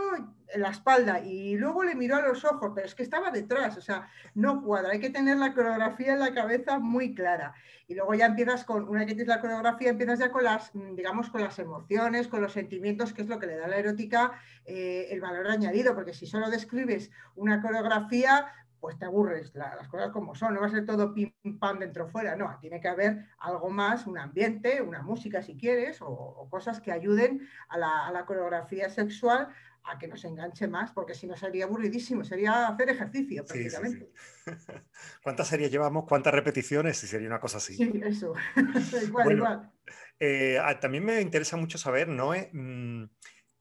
en 0.48 0.62
la 0.62 0.70
espalda 0.70 1.20
y 1.20 1.56
luego 1.56 1.84
le 1.84 1.94
miró 1.94 2.16
a 2.16 2.22
los 2.22 2.44
ojos, 2.44 2.72
pero 2.74 2.86
es 2.86 2.94
que 2.94 3.02
estaba 3.02 3.30
detrás, 3.30 3.76
o 3.76 3.80
sea, 3.80 4.08
no 4.34 4.62
cuadra, 4.62 4.92
hay 4.92 5.00
que 5.00 5.10
tener 5.10 5.36
la 5.36 5.54
coreografía 5.54 6.14
en 6.14 6.20
la 6.20 6.34
cabeza 6.34 6.78
muy 6.78 7.14
clara. 7.14 7.54
Y 7.86 7.94
luego 7.94 8.14
ya 8.14 8.26
empiezas 8.26 8.64
con, 8.64 8.88
una 8.88 9.06
que 9.06 9.14
tienes 9.14 9.28
la 9.28 9.40
coreografía, 9.40 9.90
empiezas 9.90 10.18
ya 10.18 10.30
con 10.30 10.44
las, 10.44 10.70
digamos, 10.74 11.30
con 11.30 11.40
las 11.40 11.58
emociones, 11.58 12.28
con 12.28 12.42
los 12.42 12.52
sentimientos, 12.52 13.12
que 13.12 13.22
es 13.22 13.28
lo 13.28 13.38
que 13.38 13.46
le 13.46 13.56
da 13.56 13.64
a 13.64 13.68
la 13.68 13.78
erótica 13.78 14.32
eh, 14.64 15.06
el 15.10 15.20
valor 15.20 15.48
añadido, 15.48 15.94
porque 15.94 16.12
si 16.12 16.26
solo 16.26 16.50
describes 16.50 17.10
una 17.34 17.62
coreografía, 17.62 18.52
pues 18.80 18.98
te 18.98 19.04
aburres, 19.04 19.54
las 19.54 19.88
cosas 19.88 20.10
como 20.10 20.34
son, 20.34 20.54
no 20.54 20.60
va 20.60 20.66
a 20.66 20.70
ser 20.70 20.84
todo 20.84 21.12
pim 21.12 21.32
pam 21.58 21.78
dentro 21.78 22.08
fuera, 22.08 22.36
no, 22.36 22.56
tiene 22.60 22.80
que 22.80 22.88
haber 22.88 23.26
algo 23.38 23.70
más, 23.70 24.06
un 24.06 24.18
ambiente, 24.18 24.80
una 24.82 25.02
música 25.02 25.42
si 25.42 25.56
quieres, 25.56 25.98
o, 26.00 26.48
cosas 26.50 26.80
que 26.80 26.92
ayuden 26.92 27.48
a 27.68 27.78
la, 27.78 28.06
a 28.06 28.12
la, 28.12 28.24
coreografía 28.24 28.88
sexual 28.88 29.48
a 29.84 29.98
que 29.98 30.08
nos 30.08 30.24
enganche 30.24 30.68
más, 30.68 30.92
porque 30.92 31.14
si 31.14 31.26
no 31.26 31.36
sería 31.36 31.64
aburridísimo, 31.64 32.24
sería 32.24 32.68
hacer 32.68 32.90
ejercicio 32.90 33.44
prácticamente. 33.44 34.10
¿Cuántas 35.22 35.48
series 35.48 35.70
llevamos? 35.70 36.04
¿Cuántas 36.06 36.34
repeticiones? 36.34 36.98
Si 36.98 37.06
sería 37.06 37.28
una 37.28 37.40
cosa 37.40 37.58
así. 37.58 37.74
Sí, 37.74 38.00
eso. 38.04 38.34
igual, 39.06 39.32
igual. 39.32 39.72
Eh, 40.20 40.58
también 40.80 41.04
me 41.04 41.20
interesa 41.20 41.56
mucho 41.56 41.78
saber, 41.78 42.08
¿no? 42.08 42.34
Eh, 42.34 42.50
mm, 42.52 43.04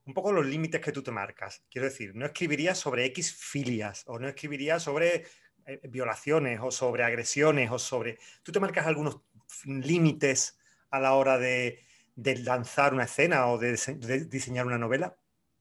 un 0.08 0.14
poco 0.14 0.32
los 0.32 0.46
límites 0.46 0.82
que 0.82 0.92
tú 0.92 1.04
te 1.04 1.12
marcas. 1.12 1.64
Quiero 1.70 1.88
decir, 1.88 2.16
no 2.16 2.26
escribirías 2.26 2.78
sobre 2.78 3.06
X 3.06 3.36
filias 3.36 4.04
o 4.08 4.18
no 4.18 4.28
escribirías 4.28 4.82
sobre 4.82 5.26
eh, 5.66 5.82
violaciones 5.90 6.60
o 6.64 6.72
sobre 6.72 7.04
agresiones 7.04 7.70
o 7.70 7.78
sobre... 7.78 8.18
¿Tú 8.42 8.52
te 8.52 8.60
marcas 8.60 8.88
algunos 8.88 9.22
límites 9.66 10.58
a 10.90 11.00
la 11.00 11.14
hora 11.14 11.38
de, 11.38 11.84
lanzar 12.16 12.94
una 12.94 13.04
escena 13.04 13.48
o 13.48 13.60
de 13.60 14.28
diseñar 14.30 14.66
una 14.66 14.78
novela? 14.78 15.18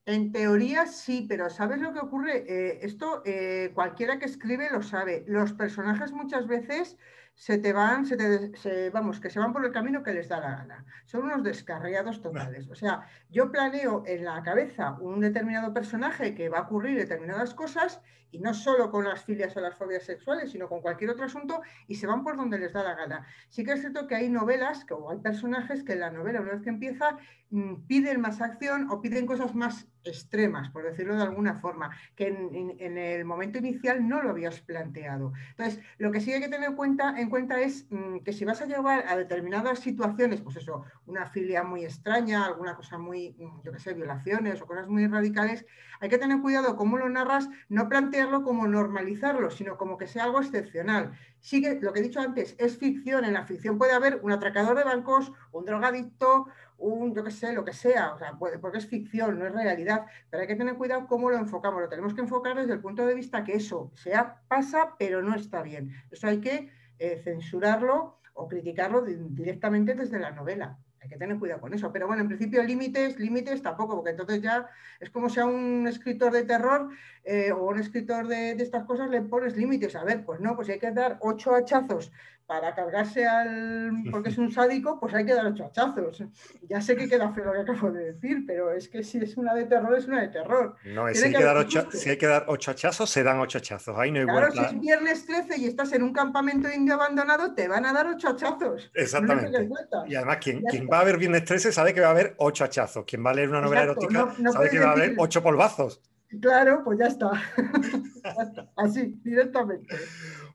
En 0.06 0.30
teoría 0.30 0.86
sí, 0.86 1.26
pero 1.28 1.50
¿sabes 1.50 1.80
lo 1.80 1.92
que 1.92 1.98
ocurre? 1.98 2.44
Eh, 2.46 2.78
esto 2.82 3.22
eh, 3.24 3.72
cualquiera 3.74 4.20
que 4.20 4.26
escribe 4.26 4.70
lo 4.70 4.80
sabe. 4.80 5.24
Los 5.26 5.52
personajes 5.52 6.12
muchas 6.12 6.46
veces 6.46 6.96
se 7.36 7.58
te 7.58 7.72
van, 7.74 8.06
se 8.06 8.16
te, 8.16 8.90
vamos, 8.90 9.20
que 9.20 9.28
se 9.28 9.38
van 9.38 9.52
por 9.52 9.64
el 9.64 9.70
camino 9.70 10.02
que 10.02 10.14
les 10.14 10.28
da 10.28 10.40
la 10.40 10.50
gana. 10.56 10.86
Son 11.04 11.22
unos 11.22 11.42
descarriados 11.44 12.22
totales. 12.22 12.66
O 12.70 12.74
sea, 12.74 13.06
yo 13.28 13.52
planeo 13.52 14.02
en 14.06 14.24
la 14.24 14.42
cabeza 14.42 14.96
un 15.00 15.20
determinado 15.20 15.72
personaje 15.74 16.34
que 16.34 16.48
va 16.48 16.58
a 16.58 16.62
ocurrir 16.62 16.98
determinadas 16.98 17.52
cosas 17.52 18.00
y 18.30 18.38
no 18.38 18.54
solo 18.54 18.90
con 18.90 19.04
las 19.04 19.24
filias 19.24 19.56
o 19.56 19.60
las 19.60 19.76
fobias 19.76 20.04
sexuales, 20.04 20.50
sino 20.50 20.68
con 20.68 20.80
cualquier 20.80 21.10
otro 21.10 21.24
asunto 21.24 21.60
y 21.86 21.94
se 21.94 22.06
van 22.06 22.22
por 22.22 22.36
donde 22.36 22.58
les 22.58 22.72
da 22.72 22.82
la 22.82 22.94
gana. 22.94 23.26
Sí 23.48 23.64
que 23.64 23.72
es 23.72 23.80
cierto 23.80 24.06
que 24.06 24.14
hay 24.14 24.28
novelas 24.28 24.84
o 24.90 25.10
hay 25.10 25.18
personajes 25.18 25.84
que 25.84 25.92
en 25.92 26.00
la 26.00 26.10
novela, 26.10 26.40
una 26.40 26.52
vez 26.52 26.62
que 26.62 26.70
empieza, 26.70 27.18
mm, 27.50 27.86
piden 27.86 28.20
más 28.20 28.40
acción 28.40 28.90
o 28.90 29.00
piden 29.00 29.26
cosas 29.26 29.54
más 29.54 29.86
extremas, 30.06 30.70
por 30.70 30.84
decirlo 30.84 31.16
de 31.16 31.22
alguna 31.22 31.54
forma, 31.54 31.90
que 32.14 32.28
en, 32.28 32.98
el 32.98 33.24
momento 33.24 33.58
inicial 33.58 34.06
no 34.06 34.22
lo 34.22 34.30
habías 34.30 34.60
planteado. 34.60 35.32
Entonces, 35.50 35.82
lo 35.98 36.12
que 36.12 36.20
sí 36.20 36.32
hay 36.32 36.40
que 36.40 36.48
tener 36.48 36.70
en 36.70 36.76
cuenta 36.76 37.14
en 37.18 37.28
cuenta 37.28 37.60
es 37.60 37.86
mm, 37.90 38.18
que 38.18 38.32
si 38.32 38.44
vas 38.44 38.62
a 38.62 38.66
llevar 38.66 39.04
a 39.08 39.16
determinadas 39.16 39.80
situaciones, 39.80 40.40
pues 40.40 40.56
eso, 40.56 40.84
una 41.06 41.26
filia 41.26 41.62
muy 41.62 41.84
extraña, 41.84 42.46
alguna 42.46 42.74
cosa 42.76 42.98
muy, 42.98 43.34
mm, 43.38 43.62
yo 43.64 43.72
qué 43.72 43.78
sé, 43.78 43.94
violaciones 43.94 44.60
o 44.62 44.66
cosas 44.66 44.88
muy 44.88 45.06
radicales, 45.06 45.66
hay 46.00 46.08
que 46.08 46.18
tener 46.18 46.40
cuidado 46.40 46.76
cómo 46.76 46.98
lo 46.98 47.08
narras, 47.08 47.48
no 47.68 47.88
plantearlo 48.16 48.42
como 48.42 48.66
normalizarlo, 48.66 49.50
sino 49.50 49.76
como 49.76 49.98
que 49.98 50.06
sea 50.06 50.24
algo 50.24 50.40
excepcional. 50.40 51.12
Sigue, 51.38 51.78
lo 51.80 51.92
que 51.92 52.00
he 52.00 52.02
dicho 52.02 52.20
antes, 52.20 52.56
es 52.58 52.78
ficción. 52.78 53.24
En 53.26 53.34
la 53.34 53.44
ficción 53.44 53.76
puede 53.76 53.92
haber 53.92 54.20
un 54.22 54.32
atracador 54.32 54.76
de 54.76 54.84
bancos, 54.84 55.32
un 55.52 55.66
drogadicto, 55.66 56.46
un, 56.78 57.14
yo 57.14 57.22
qué 57.22 57.30
sé, 57.30 57.52
lo 57.52 57.64
que 57.64 57.74
sea, 57.74 58.14
o 58.14 58.18
sea, 58.18 58.38
porque 58.38 58.78
es 58.78 58.86
ficción, 58.86 59.38
no 59.38 59.46
es 59.46 59.52
realidad, 59.52 60.06
pero 60.30 60.40
hay 60.42 60.46
que 60.46 60.56
tener 60.56 60.76
cuidado 60.76 61.06
cómo 61.06 61.30
lo 61.30 61.36
enfocamos, 61.36 61.80
lo 61.80 61.88
tenemos 61.88 62.14
que 62.14 62.22
enfocar 62.22 62.56
desde 62.56 62.72
el 62.72 62.80
punto 62.80 63.04
de 63.04 63.14
vista 63.14 63.44
que 63.44 63.54
eso 63.54 63.90
sea, 63.94 64.40
pasa, 64.48 64.94
pero 64.98 65.22
no 65.22 65.34
está 65.34 65.62
bien. 65.62 65.92
Eso 66.10 66.26
hay 66.26 66.40
que 66.40 66.70
eh, 66.98 67.20
censurarlo 67.22 68.18
o 68.32 68.48
criticarlo 68.48 69.02
directamente 69.02 69.94
desde 69.94 70.18
la 70.18 70.30
novela. 70.30 70.78
Hay 71.00 71.08
que 71.08 71.16
tener 71.16 71.38
cuidado 71.38 71.60
con 71.60 71.74
eso. 71.74 71.92
Pero 71.92 72.06
bueno, 72.06 72.22
en 72.22 72.28
principio 72.28 72.62
límites, 72.62 73.18
límites 73.18 73.62
tampoco, 73.62 73.96
porque 73.96 74.10
entonces 74.10 74.42
ya 74.42 74.68
es 75.00 75.10
como 75.10 75.28
si 75.28 75.40
a 75.40 75.46
un 75.46 75.86
escritor 75.86 76.32
de 76.32 76.44
terror 76.44 76.90
eh, 77.24 77.52
o 77.52 77.68
un 77.68 77.78
escritor 77.78 78.26
de, 78.26 78.54
de, 78.54 78.62
estas 78.62 78.84
cosas 78.84 79.10
le 79.10 79.22
pones 79.22 79.56
límites. 79.56 79.94
A 79.96 80.04
ver, 80.04 80.24
pues 80.24 80.40
no, 80.40 80.56
pues 80.56 80.68
hay 80.68 80.78
que 80.78 80.90
dar 80.90 81.18
ocho 81.20 81.54
hachazos 81.54 82.12
para 82.46 82.74
cargarse 82.74 83.26
al. 83.26 83.90
porque 84.10 84.28
es 84.28 84.38
un 84.38 84.52
sádico, 84.52 84.98
pues 85.00 85.14
hay 85.14 85.26
que 85.26 85.34
dar 85.34 85.46
ocho 85.46 85.64
hachazos. 85.64 86.22
Ya 86.68 86.80
sé 86.80 86.96
que 86.96 87.08
queda 87.08 87.32
feo 87.32 87.46
lo 87.46 87.52
que 87.52 87.72
acabo 87.72 87.90
de 87.90 88.12
decir, 88.12 88.44
pero 88.46 88.72
es 88.72 88.88
que 88.88 89.02
si 89.02 89.18
es 89.18 89.36
una 89.36 89.54
de 89.54 89.64
terror, 89.64 89.96
es 89.96 90.06
una 90.06 90.22
de 90.22 90.28
terror. 90.28 90.76
No, 90.84 91.12
si 91.12 91.24
hay, 91.24 91.32
que 91.32 91.42
dar 91.42 91.56
ocho, 91.56 91.88
si 91.90 92.10
hay 92.10 92.16
que 92.16 92.26
dar 92.26 92.44
ocho 92.48 92.70
hachazos, 92.70 93.10
se 93.10 93.22
dan 93.22 93.40
ocho 93.40 93.58
hachazos. 93.58 93.98
Ahí 93.98 94.12
no 94.12 94.20
hay 94.20 94.26
claro, 94.26 94.52
si 94.52 94.60
es 94.60 94.80
viernes 94.80 95.26
13 95.26 95.58
y 95.58 95.64
estás 95.66 95.92
en 95.92 96.02
un 96.02 96.12
campamento 96.12 96.72
indio 96.72 96.94
abandonado, 96.94 97.54
te 97.54 97.66
van 97.66 97.84
a 97.84 97.92
dar 97.92 98.06
ocho 98.06 98.28
hachazos. 98.28 98.90
Exactamente. 98.94 99.68
y 100.06 100.14
además, 100.14 100.38
quien, 100.40 100.62
quien 100.62 100.88
va 100.90 101.00
a 101.00 101.04
ver 101.04 101.18
viernes 101.18 101.44
13 101.44 101.72
sabe 101.72 101.92
que 101.92 102.00
va 102.00 102.08
a 102.08 102.10
haber 102.10 102.34
ocho 102.38 102.64
hachazos. 102.64 103.04
Quien 103.04 103.24
va 103.24 103.30
a 103.30 103.34
leer 103.34 103.50
una 103.50 103.60
novela 103.60 103.82
erótica 103.82 104.32
sabe 104.52 104.70
que 104.70 104.78
va 104.78 104.90
a 104.90 104.92
haber 104.92 105.14
ocho 105.18 105.42
polvazos. 105.42 106.00
Claro, 106.40 106.82
pues 106.84 106.98
ya 106.98 107.06
está. 107.06 107.30
Así, 108.76 109.20
directamente. 109.22 109.96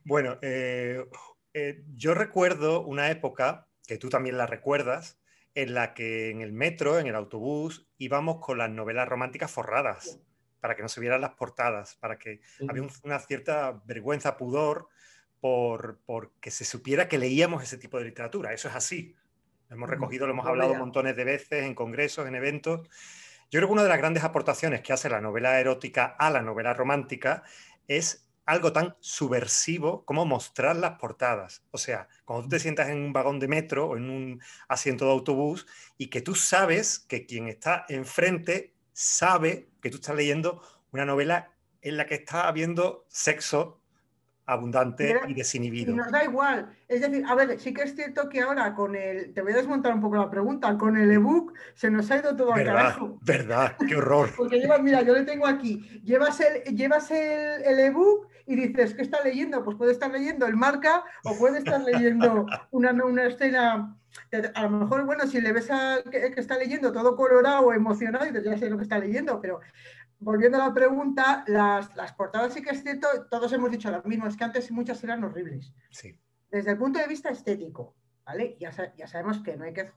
Bueno, 0.04 0.36
eh, 0.42 1.04
eh, 1.54 1.82
yo 1.94 2.14
recuerdo 2.14 2.84
una 2.84 3.10
época, 3.10 3.68
que 3.86 3.98
tú 3.98 4.08
también 4.08 4.38
la 4.38 4.46
recuerdas, 4.46 5.20
en 5.54 5.74
la 5.74 5.94
que 5.94 6.30
en 6.30 6.40
el 6.40 6.52
metro, 6.52 6.98
en 6.98 7.06
el 7.06 7.14
autobús, 7.14 7.88
íbamos 7.98 8.38
con 8.38 8.58
las 8.58 8.70
novelas 8.70 9.08
románticas 9.08 9.50
forradas, 9.50 10.18
para 10.60 10.76
que 10.76 10.82
no 10.82 10.88
se 10.88 11.00
vieran 11.00 11.20
las 11.20 11.34
portadas, 11.34 11.96
para 11.96 12.18
que 12.18 12.40
había 12.68 12.84
una 13.02 13.18
cierta 13.18 13.82
vergüenza, 13.84 14.36
pudor, 14.36 14.88
por, 15.40 15.98
que 16.40 16.50
se 16.52 16.64
supiera 16.64 17.08
que 17.08 17.18
leíamos 17.18 17.62
ese 17.62 17.76
tipo 17.76 17.98
de 17.98 18.04
literatura. 18.04 18.52
Eso 18.52 18.68
es 18.68 18.74
así. 18.74 19.16
Lo 19.68 19.76
hemos 19.76 19.90
recogido, 19.90 20.26
lo 20.26 20.32
hemos 20.32 20.46
hablado 20.46 20.74
montones 20.74 21.16
de 21.16 21.24
veces 21.24 21.64
en 21.64 21.74
congresos, 21.74 22.28
en 22.28 22.36
eventos. 22.36 22.88
Yo 23.50 23.58
creo 23.58 23.66
que 23.68 23.72
una 23.72 23.82
de 23.82 23.88
las 23.88 23.98
grandes 23.98 24.22
aportaciones 24.22 24.82
que 24.82 24.92
hace 24.92 25.10
la 25.10 25.20
novela 25.20 25.58
erótica 25.58 26.14
a 26.18 26.30
la 26.30 26.42
novela 26.42 26.74
romántica 26.74 27.42
es 27.88 28.31
algo 28.44 28.72
tan 28.72 28.96
subversivo 29.00 30.04
como 30.04 30.26
mostrar 30.26 30.76
las 30.76 30.98
portadas. 30.98 31.62
O 31.70 31.78
sea, 31.78 32.08
cuando 32.24 32.44
tú 32.44 32.50
te 32.50 32.58
sientas 32.58 32.88
en 32.88 32.98
un 32.98 33.12
vagón 33.12 33.38
de 33.38 33.48
metro 33.48 33.88
o 33.88 33.96
en 33.96 34.10
un 34.10 34.42
asiento 34.68 35.04
de 35.06 35.12
autobús 35.12 35.66
y 35.96 36.08
que 36.08 36.20
tú 36.20 36.34
sabes 36.34 36.98
que 36.98 37.26
quien 37.26 37.48
está 37.48 37.84
enfrente 37.88 38.74
sabe 38.92 39.68
que 39.80 39.90
tú 39.90 39.96
estás 39.96 40.16
leyendo 40.16 40.62
una 40.90 41.04
novela 41.04 41.50
en 41.80 41.96
la 41.96 42.06
que 42.06 42.14
está 42.14 42.48
habiendo 42.48 43.06
sexo 43.08 43.82
abundante 44.44 45.20
y 45.28 45.34
desinhibido. 45.34 45.92
Y 45.92 45.96
nos 45.96 46.10
da 46.10 46.24
igual. 46.24 46.76
Es 46.88 47.00
decir, 47.00 47.24
a 47.26 47.34
ver, 47.34 47.58
sí 47.60 47.72
que 47.72 47.82
es 47.82 47.94
cierto 47.94 48.28
que 48.28 48.40
ahora 48.40 48.74
con 48.74 48.94
el. 48.94 49.32
Te 49.32 49.40
voy 49.40 49.52
a 49.52 49.56
desmontar 49.56 49.94
un 49.94 50.00
poco 50.00 50.16
la 50.16 50.30
pregunta. 50.30 50.76
Con 50.76 50.96
el 50.96 51.10
ebook 51.10 51.54
se 51.74 51.90
nos 51.90 52.10
ha 52.10 52.18
ido 52.18 52.36
todo 52.36 52.52
al 52.52 52.64
carajo. 52.64 53.18
Verdad, 53.22 53.76
qué 53.88 53.96
horror. 53.96 54.30
Porque 54.36 54.58
llevas, 54.58 54.82
mira, 54.82 55.02
yo 55.02 55.14
le 55.14 55.24
tengo 55.24 55.46
aquí. 55.46 56.00
Llevas 56.04 56.40
el, 56.40 56.76
llevas 56.76 57.10
el, 57.10 57.62
el 57.64 57.78
ebook 57.80 58.31
y 58.46 58.56
dices, 58.56 58.94
¿qué 58.94 59.02
está 59.02 59.22
leyendo? 59.22 59.64
Pues 59.64 59.76
puede 59.76 59.92
estar 59.92 60.10
leyendo 60.10 60.46
el 60.46 60.56
marca 60.56 61.04
o 61.24 61.36
puede 61.38 61.58
estar 61.58 61.80
leyendo 61.80 62.46
una, 62.70 62.92
una 63.04 63.24
escena. 63.26 63.96
A 64.54 64.62
lo 64.64 64.70
mejor, 64.70 65.06
bueno, 65.06 65.26
si 65.26 65.40
le 65.40 65.52
ves 65.52 65.70
al 65.70 66.04
que, 66.04 66.30
que, 66.30 66.40
está 66.40 66.58
leyendo 66.58 66.92
todo 66.92 67.16
colorado 67.16 67.66
o 67.66 67.72
emocionado, 67.72 68.26
y 68.26 68.44
ya 68.44 68.58
sé 68.58 68.68
lo 68.68 68.76
que 68.76 68.82
está 68.82 68.98
leyendo, 68.98 69.40
pero 69.40 69.60
volviendo 70.18 70.58
a 70.62 70.68
la 70.68 70.74
pregunta, 70.74 71.44
las, 71.46 71.94
las, 71.96 72.12
portadas 72.12 72.54
sí 72.54 72.62
que 72.62 72.70
es 72.70 72.82
cierto, 72.82 73.08
todos 73.30 73.52
hemos 73.52 73.70
dicho 73.70 73.90
lo 73.90 74.02
mismo, 74.04 74.26
es 74.26 74.36
que 74.36 74.44
antes 74.44 74.70
muchas 74.70 75.02
eran 75.02 75.24
horribles. 75.24 75.72
Sí. 75.90 76.18
Desde 76.50 76.72
el 76.72 76.78
punto 76.78 76.98
de 76.98 77.06
vista 77.06 77.30
estético, 77.30 77.94
¿vale? 78.24 78.56
Ya, 78.60 78.70
ya, 78.96 79.06
sabemos 79.06 79.40
que 79.40 79.56
no 79.56 79.64
hay 79.64 79.72
que 79.72 79.88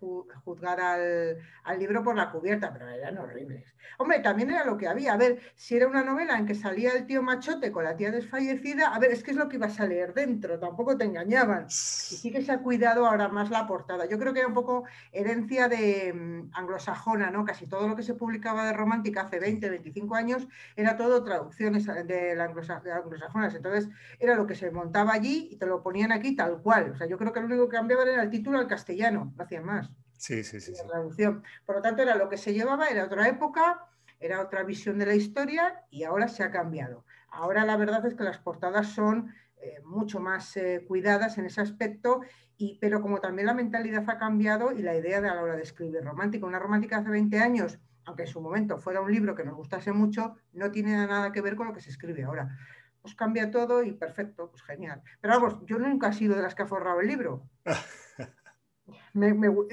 juzgar 0.44 0.80
al, 0.80 1.38
al, 1.64 1.80
libro 1.80 2.04
por 2.04 2.16
la 2.16 2.32
cubierta, 2.32 2.74
pero 2.74 2.90
eran 2.90 3.18
horribles. 3.18 3.76
Hombre, 3.98 4.20
también 4.20 4.50
era 4.50 4.66
lo 4.66 4.78
que 4.78 4.88
había. 4.88 5.14
A 5.14 5.18
ver, 5.18 5.40
si 5.56 5.76
era 5.76 5.88
una 5.88 6.04
novela 6.04 6.38
en 6.38 6.46
que 6.46 6.56
salía 6.56 6.94
el 6.94 7.06
tío 7.06 7.22
machote 7.22 7.72
con 7.72 7.84
la 7.84 7.96
tía 7.96 8.12
desfallecida, 8.12 8.94
a 8.94 9.00
ver, 9.00 9.12
es 9.12 9.24
que 9.24 9.32
es 9.32 9.38
lo 9.38 9.48
que 9.48 9.58
ibas 9.58 9.80
a 9.80 9.86
leer 9.86 10.14
dentro, 10.14 10.60
tampoco 10.60 10.98
te 10.98 11.06
engañaban. 11.06 11.66
Y 11.66 11.70
sí 11.70 12.32
que 12.32 12.42
se 12.42 12.52
ha 12.52 12.60
cuidado 12.60 13.06
ahora 13.06 13.28
más 13.30 13.50
la 13.50 13.68
portada. 13.68 14.06
Yo 14.06 14.18
creo 14.18 14.34
que 14.34 14.40
era 14.40 14.48
un 14.48 14.54
poco 14.54 14.86
herencia 15.12 15.68
de 15.68 16.12
um, 16.14 16.50
anglosajona, 16.54 17.32
¿no? 17.32 17.46
Casi 17.46 17.68
todo 17.68 17.88
lo 17.88 17.96
que 17.96 18.04
se 18.04 18.16
publicaba 18.16 18.66
de 18.66 18.74
romántica 18.74 19.22
hace 19.22 19.40
20, 19.40 19.70
25 19.70 20.16
años 20.16 20.48
era 20.76 20.98
todo 20.98 21.24
traducciones 21.24 21.86
de, 21.86 22.36
la 22.36 22.48
de 22.48 22.92
anglosajonas. 22.92 23.56
Entonces, 23.56 23.90
era 24.20 24.36
lo 24.36 24.48
que 24.48 24.56
se 24.56 24.72
montaba 24.72 25.14
allí 25.14 25.50
y 25.52 25.58
te 25.58 25.66
lo 25.66 25.84
ponían 25.84 26.12
aquí 26.12 26.36
tal 26.36 26.62
cual. 26.62 26.92
O 26.92 26.96
sea, 26.96 27.08
yo 27.08 27.18
creo 27.18 27.32
que 27.32 27.40
lo 27.40 27.46
único 27.48 27.70
que 27.70 27.78
cambiaba 27.78 28.04
era 28.04 28.15
el 28.24 28.30
título 28.30 28.60
al 28.60 28.68
castellano, 28.68 29.34
no 29.36 29.44
hacían 29.44 29.66
más. 29.66 29.92
Sí, 30.18 30.44
sí, 30.44 30.60
sí, 30.60 30.74
traducción. 30.88 31.44
Por 31.66 31.76
lo 31.76 31.82
tanto, 31.82 32.02
era 32.02 32.16
lo 32.16 32.30
que 32.30 32.38
se 32.38 32.54
llevaba, 32.54 32.88
era 32.88 33.06
otra 33.06 33.28
época, 33.28 33.88
era 34.20 34.42
otra 34.42 34.64
visión 34.64 34.98
de 34.98 35.06
la 35.06 35.16
historia 35.16 35.84
y 35.90 36.04
ahora 36.04 36.28
se 36.28 36.44
ha 36.44 36.52
cambiado. 36.52 37.06
Ahora 37.30 37.66
la 37.66 37.78
verdad 37.78 38.06
es 38.06 38.16
que 38.16 38.24
las 38.24 38.38
portadas 38.38 38.88
son 38.88 39.34
eh, 39.62 39.82
mucho 39.84 40.20
más 40.20 40.56
eh, 40.58 40.86
cuidadas 40.88 41.38
en 41.38 41.46
ese 41.46 41.62
aspecto, 41.62 42.22
y, 42.58 42.78
pero 42.80 43.02
como 43.02 43.20
también 43.20 43.48
la 43.48 43.54
mentalidad 43.54 44.10
ha 44.10 44.18
cambiado 44.18 44.72
y 44.72 44.82
la 44.82 44.96
idea 44.96 45.22
de 45.22 45.30
a 45.30 45.36
la 45.36 45.44
hora 45.44 45.56
de 45.56 45.64
escribir 45.64 46.04
romántica. 46.04 46.46
Una 46.46 46.60
romántica 46.60 46.98
hace 46.98 47.10
20 47.10 47.40
años, 47.40 47.80
aunque 48.06 48.24
en 48.24 48.30
su 48.30 48.42
momento 48.42 48.78
fuera 48.78 49.02
un 49.02 49.12
libro 49.12 49.36
que 49.36 49.44
nos 49.44 49.56
gustase 49.56 49.92
mucho, 49.92 50.38
no 50.54 50.72
tiene 50.72 50.94
nada 50.94 51.32
que 51.32 51.42
ver 51.42 51.56
con 51.56 51.68
lo 51.68 51.74
que 51.74 51.82
se 51.82 51.90
escribe 51.90 52.24
ahora. 52.24 52.58
Pues 53.02 53.16
cambia 53.16 53.52
todo 53.52 53.84
y 53.84 53.92
perfecto, 53.92 54.50
pues 54.50 54.64
genial. 54.64 55.04
Pero 55.20 55.40
vamos, 55.40 55.60
yo 55.66 55.78
nunca 55.78 56.10
he 56.10 56.14
sido 56.14 56.36
de 56.36 56.42
las 56.42 56.56
que 56.56 56.64
ha 56.64 56.68
forrado 56.68 57.02
el 57.02 57.08
libro. 57.08 57.44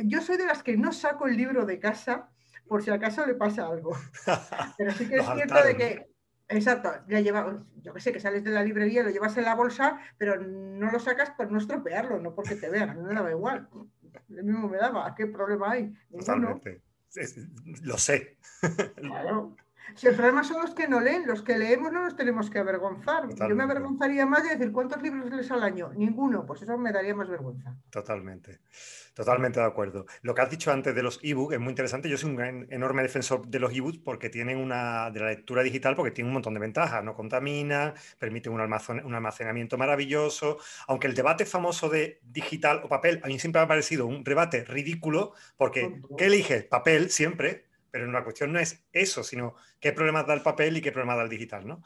yo 0.04 0.20
soy 0.20 0.36
de 0.36 0.46
las 0.46 0.62
que 0.62 0.76
no 0.76 0.92
saco 0.92 1.26
el 1.26 1.36
libro 1.36 1.66
de 1.66 1.78
casa 1.78 2.30
por 2.68 2.82
si 2.82 2.90
acaso 2.90 3.26
le 3.26 3.34
pasa 3.34 3.66
algo. 3.66 3.96
Pero 4.78 4.92
sí 4.92 5.08
que 5.08 5.16
es 5.16 5.26
cierto 5.34 5.62
de 5.62 5.76
que, 5.76 6.06
exacto, 6.48 6.90
ya 7.08 7.20
lleva, 7.20 7.62
yo 7.82 7.92
que 7.92 8.00
sé, 8.00 8.12
que 8.12 8.20
sales 8.20 8.44
de 8.44 8.50
la 8.50 8.62
librería, 8.62 9.02
lo 9.02 9.10
llevas 9.10 9.36
en 9.36 9.44
la 9.44 9.54
bolsa, 9.54 9.98
pero 10.16 10.40
no 10.40 10.90
lo 10.90 10.98
sacas 10.98 11.30
por 11.30 11.50
no 11.50 11.58
estropearlo, 11.58 12.18
no 12.18 12.34
porque 12.34 12.56
te 12.56 12.70
vean, 12.70 12.90
a 12.90 12.94
mí 12.94 13.02
me 13.02 13.14
daba 13.14 13.30
igual. 13.30 13.68
Lo 14.28 14.42
mismo 14.42 14.68
me 14.68 14.78
daba, 14.78 15.14
¿qué 15.14 15.26
problema 15.26 15.72
hay? 15.72 15.92
Totalmente. 16.10 16.82
Lo 17.82 17.98
sé. 17.98 18.38
Claro. 18.96 19.56
Si 19.94 20.06
el 20.06 20.14
problema 20.14 20.42
son 20.42 20.62
los 20.62 20.74
que 20.74 20.88
no 20.88 21.00
leen, 21.00 21.26
los 21.26 21.42
que 21.42 21.58
leemos 21.58 21.92
no 21.92 22.02
nos 22.02 22.16
tenemos 22.16 22.50
que 22.50 22.58
avergonzar. 22.58 23.28
Yo 23.28 23.54
me 23.54 23.64
avergonzaría 23.64 24.26
más 24.26 24.42
de 24.44 24.50
decir 24.50 24.72
cuántos 24.72 25.02
libros 25.02 25.30
lees 25.30 25.50
al 25.50 25.62
año. 25.62 25.92
Ninguno, 25.94 26.46
pues 26.46 26.62
eso 26.62 26.78
me 26.78 26.92
daría 26.92 27.14
más 27.14 27.28
vergüenza. 27.28 27.76
Totalmente, 27.90 28.60
totalmente 29.14 29.60
de 29.60 29.66
acuerdo. 29.66 30.06
Lo 30.22 30.34
que 30.34 30.42
has 30.42 30.50
dicho 30.50 30.72
antes 30.72 30.94
de 30.94 31.02
los 31.02 31.20
ebooks 31.22 31.54
es 31.54 31.60
muy 31.60 31.70
interesante. 31.70 32.08
Yo 32.08 32.16
soy 32.16 32.30
un 32.30 32.66
enorme 32.70 33.02
defensor 33.02 33.46
de 33.46 33.58
los 33.58 33.74
ebooks 33.74 33.98
porque 33.98 34.30
tienen 34.30 34.58
una 34.58 35.10
de 35.10 35.20
la 35.20 35.26
lectura 35.26 35.62
digital 35.62 35.94
porque 35.94 36.10
tienen 36.10 36.28
un 36.28 36.34
montón 36.34 36.54
de 36.54 36.60
ventajas. 36.60 37.04
No 37.04 37.14
contamina, 37.14 37.94
permiten 38.18 38.52
un, 38.52 38.60
un 38.60 39.14
almacenamiento 39.14 39.76
maravilloso. 39.76 40.58
Aunque 40.88 41.06
el 41.06 41.14
debate 41.14 41.44
famoso 41.44 41.88
de 41.88 42.20
digital 42.22 42.80
o 42.84 42.88
papel 42.88 43.20
a 43.22 43.26
mí 43.26 43.38
siempre 43.38 43.60
me 43.60 43.64
ha 43.64 43.68
parecido 43.68 44.06
un 44.06 44.24
debate 44.24 44.64
ridículo 44.64 45.32
porque 45.56 46.00
¿qué 46.16 46.26
eliges? 46.26 46.64
Papel 46.64 47.10
siempre 47.10 47.71
pero 47.92 48.10
la 48.10 48.24
cuestión 48.24 48.52
no 48.52 48.58
es 48.58 48.82
eso, 48.90 49.22
sino 49.22 49.54
qué 49.78 49.92
problemas 49.92 50.26
da 50.26 50.32
el 50.32 50.40
papel 50.40 50.78
y 50.78 50.80
qué 50.80 50.90
problemas 50.90 51.18
da 51.18 51.24
el 51.24 51.28
digital, 51.28 51.68
¿no? 51.68 51.84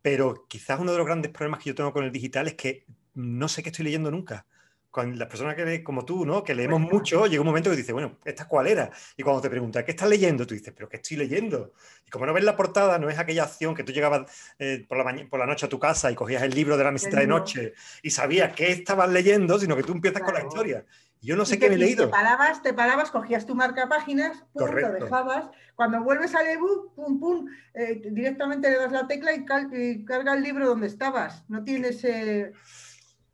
Pero 0.00 0.46
quizás 0.48 0.78
uno 0.78 0.92
de 0.92 0.98
los 0.98 1.06
grandes 1.06 1.32
problemas 1.32 1.60
que 1.60 1.70
yo 1.70 1.74
tengo 1.74 1.92
con 1.92 2.04
el 2.04 2.12
digital 2.12 2.46
es 2.46 2.54
que 2.54 2.86
no 3.14 3.48
sé 3.48 3.62
qué 3.62 3.70
estoy 3.70 3.84
leyendo 3.86 4.10
nunca. 4.10 4.46
Con 4.88 5.18
las 5.18 5.28
personas 5.28 5.54
que 5.56 5.64
leen 5.64 5.82
como 5.82 6.04
tú, 6.04 6.24
¿no? 6.24 6.42
Que 6.44 6.54
leemos 6.54 6.80
mucho, 6.80 7.26
llega 7.26 7.42
un 7.42 7.46
momento 7.46 7.70
que 7.70 7.76
dices, 7.76 7.92
bueno, 7.92 8.18
¿esta 8.24 8.46
cuál 8.46 8.68
era? 8.68 8.90
Y 9.16 9.22
cuando 9.22 9.42
te 9.42 9.50
preguntan, 9.50 9.84
¿qué 9.84 9.90
estás 9.90 10.08
leyendo? 10.08 10.46
Tú 10.46 10.54
dices, 10.54 10.72
¿pero 10.74 10.88
qué 10.88 10.96
estoy 10.96 11.16
leyendo? 11.16 11.72
Y 12.06 12.10
como 12.10 12.24
no 12.24 12.32
ves 12.32 12.44
la 12.44 12.56
portada, 12.56 12.98
no 12.98 13.10
es 13.10 13.18
aquella 13.18 13.42
acción 13.42 13.74
que 13.74 13.82
tú 13.82 13.92
llegabas 13.92 14.54
eh, 14.58 14.86
por, 14.88 14.96
la 14.96 15.28
por 15.28 15.40
la 15.40 15.46
noche 15.46 15.66
a 15.66 15.68
tu 15.68 15.78
casa 15.78 16.10
y 16.10 16.14
cogías 16.14 16.42
el 16.42 16.54
libro 16.54 16.76
de 16.76 16.84
la 16.84 16.92
mesita 16.92 17.18
de 17.18 17.26
noche 17.26 17.74
y 18.02 18.10
sabías 18.10 18.54
qué 18.54 18.70
estabas 18.70 19.10
leyendo, 19.10 19.58
sino 19.58 19.76
que 19.76 19.82
tú 19.82 19.92
empiezas 19.92 20.22
con 20.22 20.34
la 20.34 20.40
historia. 20.40 20.86
Yo 21.20 21.36
no 21.36 21.44
sé 21.44 21.58
qué 21.58 21.68
me 21.68 21.74
he 21.74 21.78
leído. 21.78 22.06
Te 22.06 22.10
parabas, 22.10 22.62
te 22.62 22.72
parabas, 22.72 23.10
cogías 23.10 23.46
tu 23.46 23.54
marca 23.54 23.88
páginas, 23.88 24.44
pum, 24.52 24.70
lo 24.70 24.92
dejabas. 24.92 25.50
Cuando 25.74 26.02
vuelves 26.02 26.34
al 26.34 26.46
ebook, 26.46 26.94
pum, 26.94 27.18
pum, 27.18 27.48
eh, 27.74 28.00
directamente 28.10 28.70
le 28.70 28.76
das 28.76 28.92
la 28.92 29.06
tecla 29.06 29.32
y, 29.34 30.04
carga 30.04 30.34
el 30.34 30.42
libro 30.42 30.66
donde 30.66 30.86
estabas. 30.86 31.44
No 31.48 31.64
tienes. 31.64 32.04
Eh, 32.04 32.52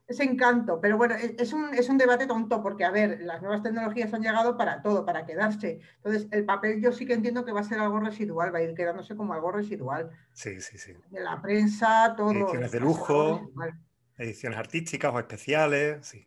ese 0.06 0.24
encanto. 0.24 0.80
Pero 0.80 0.96
bueno, 0.96 1.14
e, 1.14 1.36
es 1.38 1.52
un, 1.52 1.74
es 1.74 1.88
un 1.88 1.98
debate 1.98 2.26
tonto 2.26 2.62
porque, 2.62 2.84
a 2.84 2.90
ver, 2.90 3.20
las 3.22 3.40
nuevas 3.40 3.62
tecnologías 3.62 4.12
han 4.12 4.22
llegado 4.22 4.56
para 4.56 4.82
todo, 4.82 5.04
para 5.04 5.24
quedarse. 5.24 5.80
Entonces, 5.96 6.28
el 6.30 6.44
papel 6.44 6.80
yo 6.82 6.92
sí 6.92 7.06
que 7.06 7.14
entiendo 7.14 7.44
que 7.44 7.52
va 7.52 7.60
a 7.60 7.64
ser 7.64 7.80
algo 7.80 8.00
residual, 8.00 8.54
va 8.54 8.58
a 8.58 8.62
ir 8.62 8.74
quedándose 8.74 9.16
como 9.16 9.34
algo 9.34 9.52
residual. 9.52 10.10
Sí, 10.32 10.60
sí, 10.60 10.78
sí. 10.78 10.92
De 11.10 11.20
la 11.20 11.40
prensa, 11.40 12.14
todo. 12.16 12.32
Ediciones 12.32 12.72
de 12.72 12.80
lujo, 12.80 13.50
ediciones 14.18 14.58
artísticas 14.58 15.12
o 15.14 15.18
especiales, 15.18 16.06
sí. 16.06 16.24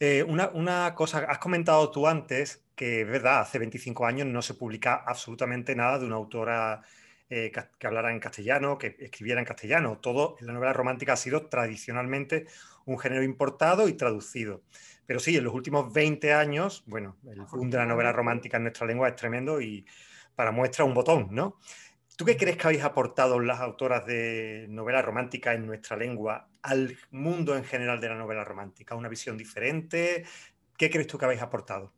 Eh, 0.00 0.22
una, 0.22 0.48
una, 0.48 0.94
cosa, 0.94 1.18
has 1.28 1.38
comentado 1.38 1.90
tú 1.90 2.06
antes 2.06 2.62
que 2.74 3.02
es 3.02 3.06
verdad, 3.06 3.40
hace 3.40 3.58
25 3.58 4.06
años 4.06 4.26
no 4.26 4.42
se 4.42 4.54
publica 4.54 4.94
absolutamente 5.06 5.76
nada 5.76 5.98
de 5.98 6.06
una 6.06 6.16
autora 6.16 6.82
eh, 7.30 7.52
que 7.78 7.86
hablara 7.86 8.10
en 8.10 8.20
castellano, 8.20 8.76
que 8.78 8.96
escribiera 8.98 9.40
en 9.40 9.46
castellano. 9.46 9.98
Todo 9.98 10.36
en 10.40 10.46
la 10.46 10.52
novela 10.52 10.72
romántica 10.72 11.12
ha 11.12 11.16
sido 11.16 11.46
tradicionalmente 11.46 12.46
un 12.84 12.98
género 12.98 13.22
importado 13.22 13.88
y 13.88 13.92
traducido. 13.94 14.62
Pero 15.06 15.20
sí, 15.20 15.36
en 15.36 15.44
los 15.44 15.54
últimos 15.54 15.92
20 15.92 16.32
años, 16.32 16.82
bueno, 16.86 17.16
el 17.30 17.42
boom 17.42 17.70
de 17.70 17.78
la 17.78 17.86
novela 17.86 18.12
romántica 18.12 18.56
en 18.56 18.64
nuestra 18.64 18.86
lengua 18.86 19.08
es 19.08 19.16
tremendo 19.16 19.60
y 19.60 19.86
para 20.34 20.50
muestra 20.50 20.84
un 20.84 20.94
botón, 20.94 21.28
¿no? 21.30 21.58
¿Tú 22.16 22.24
qué 22.26 22.36
crees 22.36 22.56
que 22.56 22.66
habéis 22.66 22.84
aportado 22.84 23.40
las 23.40 23.60
autoras 23.60 24.04
de 24.06 24.66
novela 24.68 25.00
romántica 25.00 25.54
en 25.54 25.66
nuestra 25.66 25.96
lengua 25.96 26.48
al 26.62 26.96
mundo 27.10 27.56
en 27.56 27.64
general 27.64 28.00
de 28.00 28.08
la 28.08 28.16
novela 28.16 28.44
romántica? 28.44 28.94
¿Una 28.94 29.08
visión 29.08 29.38
diferente? 29.38 30.24
¿Qué 30.76 30.90
crees 30.90 31.06
tú 31.06 31.16
que 31.16 31.24
habéis 31.24 31.42
aportado? 31.42 31.92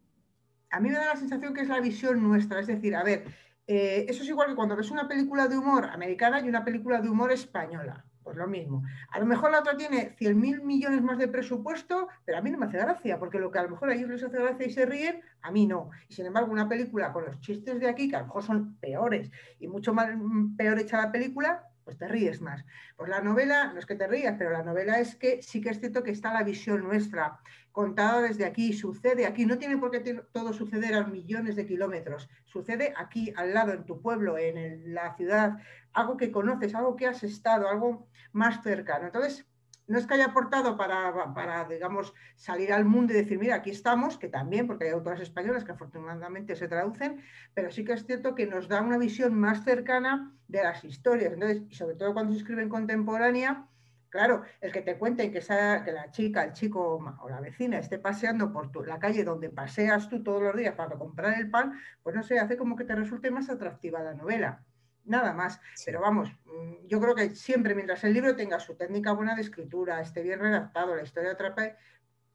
A 0.71 0.81
mí 0.81 0.89
me 0.89 0.97
da 0.97 1.07
la 1.07 1.17
sensación 1.17 1.53
que 1.53 1.63
es 1.63 1.69
la 1.69 1.81
visión 1.81 2.23
nuestra, 2.23 2.61
es 2.61 2.67
decir, 2.67 2.95
a 2.95 3.03
ver, 3.03 3.25
eh, 3.67 4.07
eso 4.09 4.23
es 4.23 4.29
igual 4.29 4.49
que 4.49 4.55
cuando 4.55 4.77
ves 4.77 4.91
una 4.91 5.09
película 5.09 5.49
de 5.49 5.59
humor 5.59 5.87
americana 5.87 6.41
y 6.41 6.49
una 6.49 6.65
película 6.65 7.01
de 7.01 7.09
humor 7.09 7.33
española. 7.33 8.05
Pues 8.35 8.47
lo 8.47 8.51
mismo. 8.51 8.83
A 9.11 9.21
lo 9.21 9.27
mejor 9.27 9.53
la 9.53 9.61
otra 9.61 9.77
tiene 9.77 10.11
100 10.19 10.41
mil 10.41 10.61
millones 10.61 11.03
más 11.03 11.19
de 11.19 11.29
presupuesto, 11.29 12.09
pero 12.25 12.39
a 12.39 12.41
mí 12.41 12.51
no 12.51 12.59
me 12.59 12.67
hace 12.67 12.79
gracia, 12.79 13.17
porque 13.21 13.39
lo 13.39 13.53
que 13.53 13.61
a 13.61 13.63
lo 13.63 13.71
mejor 13.71 13.91
a 13.91 13.95
ellos 13.95 14.11
les 14.11 14.25
hace 14.25 14.41
gracia 14.41 14.67
y 14.67 14.71
se 14.73 14.87
ríen, 14.87 15.21
a 15.41 15.53
mí 15.53 15.67
no. 15.67 15.91
Y 16.09 16.15
sin 16.15 16.27
embargo, 16.27 16.51
una 16.51 16.69
película 16.69 17.13
con 17.13 17.27
los 17.27 17.39
chistes 17.39 17.79
de 17.79 17.89
aquí, 17.89 18.09
que 18.09 18.17
a 18.17 18.21
lo 18.21 18.27
mejor 18.27 18.43
son 18.43 18.77
peores 18.79 19.31
y 19.61 19.69
mucho 19.69 19.95
más 19.95 20.09
mm, 20.17 20.57
peor 20.57 20.81
hecha 20.81 20.97
la 20.97 21.13
película, 21.13 21.63
pues 21.85 21.99
te 21.99 22.09
ríes 22.09 22.41
más. 22.41 22.65
Pues 22.97 23.11
la 23.11 23.21
novela, 23.21 23.73
no 23.73 23.79
es 23.79 23.87
que 23.87 23.95
te 23.95 24.07
rías, 24.07 24.37
pero 24.39 24.51
la 24.51 24.63
novela 24.63 24.99
es 24.99 25.15
que 25.17 25.43
sí 25.43 25.61
que 25.61 25.71
es 25.71 25.81
cierto 25.81 26.03
que 26.03 26.11
está 26.11 26.33
la 26.33 26.43
visión 26.43 26.83
nuestra, 26.83 27.39
contada 27.73 28.23
desde 28.23 28.45
aquí, 28.45 28.73
sucede 28.73 29.27
aquí, 29.27 29.47
no 29.47 29.59
tiene 29.59 29.77
por 29.77 29.91
qué 29.91 30.01
todo 30.33 30.53
suceder 30.53 30.95
a 30.95 31.05
millones 31.05 31.57
de 31.57 31.67
kilómetros, 31.67 32.29
sucede 32.45 32.95
aquí, 32.97 33.33
al 33.37 33.53
lado, 33.53 33.73
en 33.73 33.85
tu 33.85 34.01
pueblo, 34.01 34.39
en 34.39 34.95
la 34.95 35.15
ciudad, 35.17 35.59
algo 35.93 36.17
que 36.17 36.31
conoces, 36.31 36.75
algo 36.75 36.97
que 36.97 37.07
has 37.07 37.23
estado, 37.23 37.69
algo 37.69 38.09
más 38.33 38.63
cercano. 38.63 39.07
Entonces, 39.07 39.47
no 39.87 39.99
es 39.99 40.07
que 40.07 40.15
haya 40.15 40.27
aportado 40.27 40.77
para, 40.77 41.35
para, 41.35 41.65
digamos, 41.67 42.15
salir 42.37 42.73
al 42.73 42.85
mundo 42.85 43.13
y 43.13 43.17
decir, 43.17 43.39
mira, 43.39 43.57
aquí 43.57 43.71
estamos, 43.71 44.19
que 44.19 44.29
también, 44.29 44.67
porque 44.67 44.85
hay 44.85 44.91
autoras 44.91 45.21
españolas 45.21 45.65
que 45.65 45.73
afortunadamente 45.73 46.57
se 46.57 46.69
traducen, 46.69 47.21
pero 47.53 47.71
sí 47.71 47.85
que 47.85 47.93
es 47.93 48.07
cierto 48.07 48.35
que 48.35 48.47
nos 48.47 48.69
da 48.69 48.81
una 48.81 48.99
visión 48.99 49.35
más 49.35 49.65
cercana 49.65 50.33
de 50.49 50.63
las 50.63 50.85
historias. 50.85 51.33
Entonces, 51.33 51.63
y 51.69 51.75
sobre 51.75 51.97
todo 51.97 52.15
cuando 52.15 52.33
se 52.33 52.39
escribe 52.39 52.63
en 52.63 52.69
contemporánea, 52.71 53.69
claro, 54.09 54.43
el 54.61 54.73
que 54.73 54.81
te 54.81 54.97
cuenten 54.97 55.33
que, 55.33 55.41
que 55.41 55.93
la 55.93 56.11
chica, 56.11 56.45
el 56.45 56.53
chico 56.53 56.99
o 57.21 57.29
la 57.29 57.41
vecina 57.41 57.79
esté 57.79 57.99
paseando 57.99 58.53
por 58.53 58.87
la 58.87 58.99
calle 58.99 59.25
donde 59.25 59.51
paseas 59.51 60.09
tú 60.09 60.23
todos 60.23 60.43
los 60.43 60.57
días 60.57 60.75
para 60.75 60.97
comprar 60.97 61.39
el 61.39 61.51
pan, 61.51 61.79
pues 62.03 62.17
no 62.17 62.23
sé, 62.23 62.39
hace 62.39 62.57
como 62.57 62.77
que 62.77 62.85
te 62.85 62.95
resulte 62.95 63.31
más 63.31 63.51
atractiva 63.51 64.03
la 64.03 64.15
novela 64.15 64.65
nada 65.05 65.33
más. 65.33 65.61
Pero 65.85 66.01
vamos, 66.01 66.31
mm, 66.45 66.87
yo 66.87 67.01
creo 67.01 67.15
que 67.15 67.31
siempre 67.31 67.75
mientras 67.75 68.05
el 68.05 68.13
libro 68.13 68.37
tenga 68.37 68.59
su 68.61 68.77
técnica 68.77 69.13
buena 69.13 69.35
de 69.35 69.43
escritura, 69.43 70.01
esté 70.01 70.23
bien 70.23 70.41
redactado, 70.41 70.95
la 70.95 71.03
historia 71.03 71.33
atrape, 71.33 71.77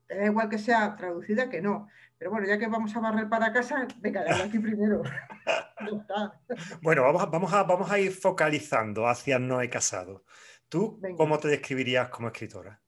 da 0.07 0.25
igual 0.25 0.49
que 0.49 0.57
sea 0.57 0.95
traducida 0.95 1.49
que 1.49 1.61
no. 1.61 1.87
Pero 2.17 2.31
bueno, 2.31 2.47
ya 2.47 2.57
que 2.57 2.67
vamos 2.67 2.95
a 2.95 2.99
barrer 2.99 3.29
para 3.29 3.53
casa, 3.53 3.87
venga, 3.99 4.23
aquí 4.43 4.59
primero. 4.59 5.01
bueno, 6.81 7.03
vamos 7.03 7.21
a, 7.21 7.25
vamos, 7.27 7.53
a, 7.53 7.63
vamos 7.63 7.91
a 7.91 7.99
ir 7.99 8.11
focalizando 8.11 9.07
hacia 9.07 9.39
No 9.39 9.61
he 9.61 9.69
casado. 9.69 10.23
¿Tú 10.67 10.99
cómo 11.15 11.39
te 11.39 11.47
describirías 11.47 12.09
como 12.09 12.27
escritora? 12.27 12.81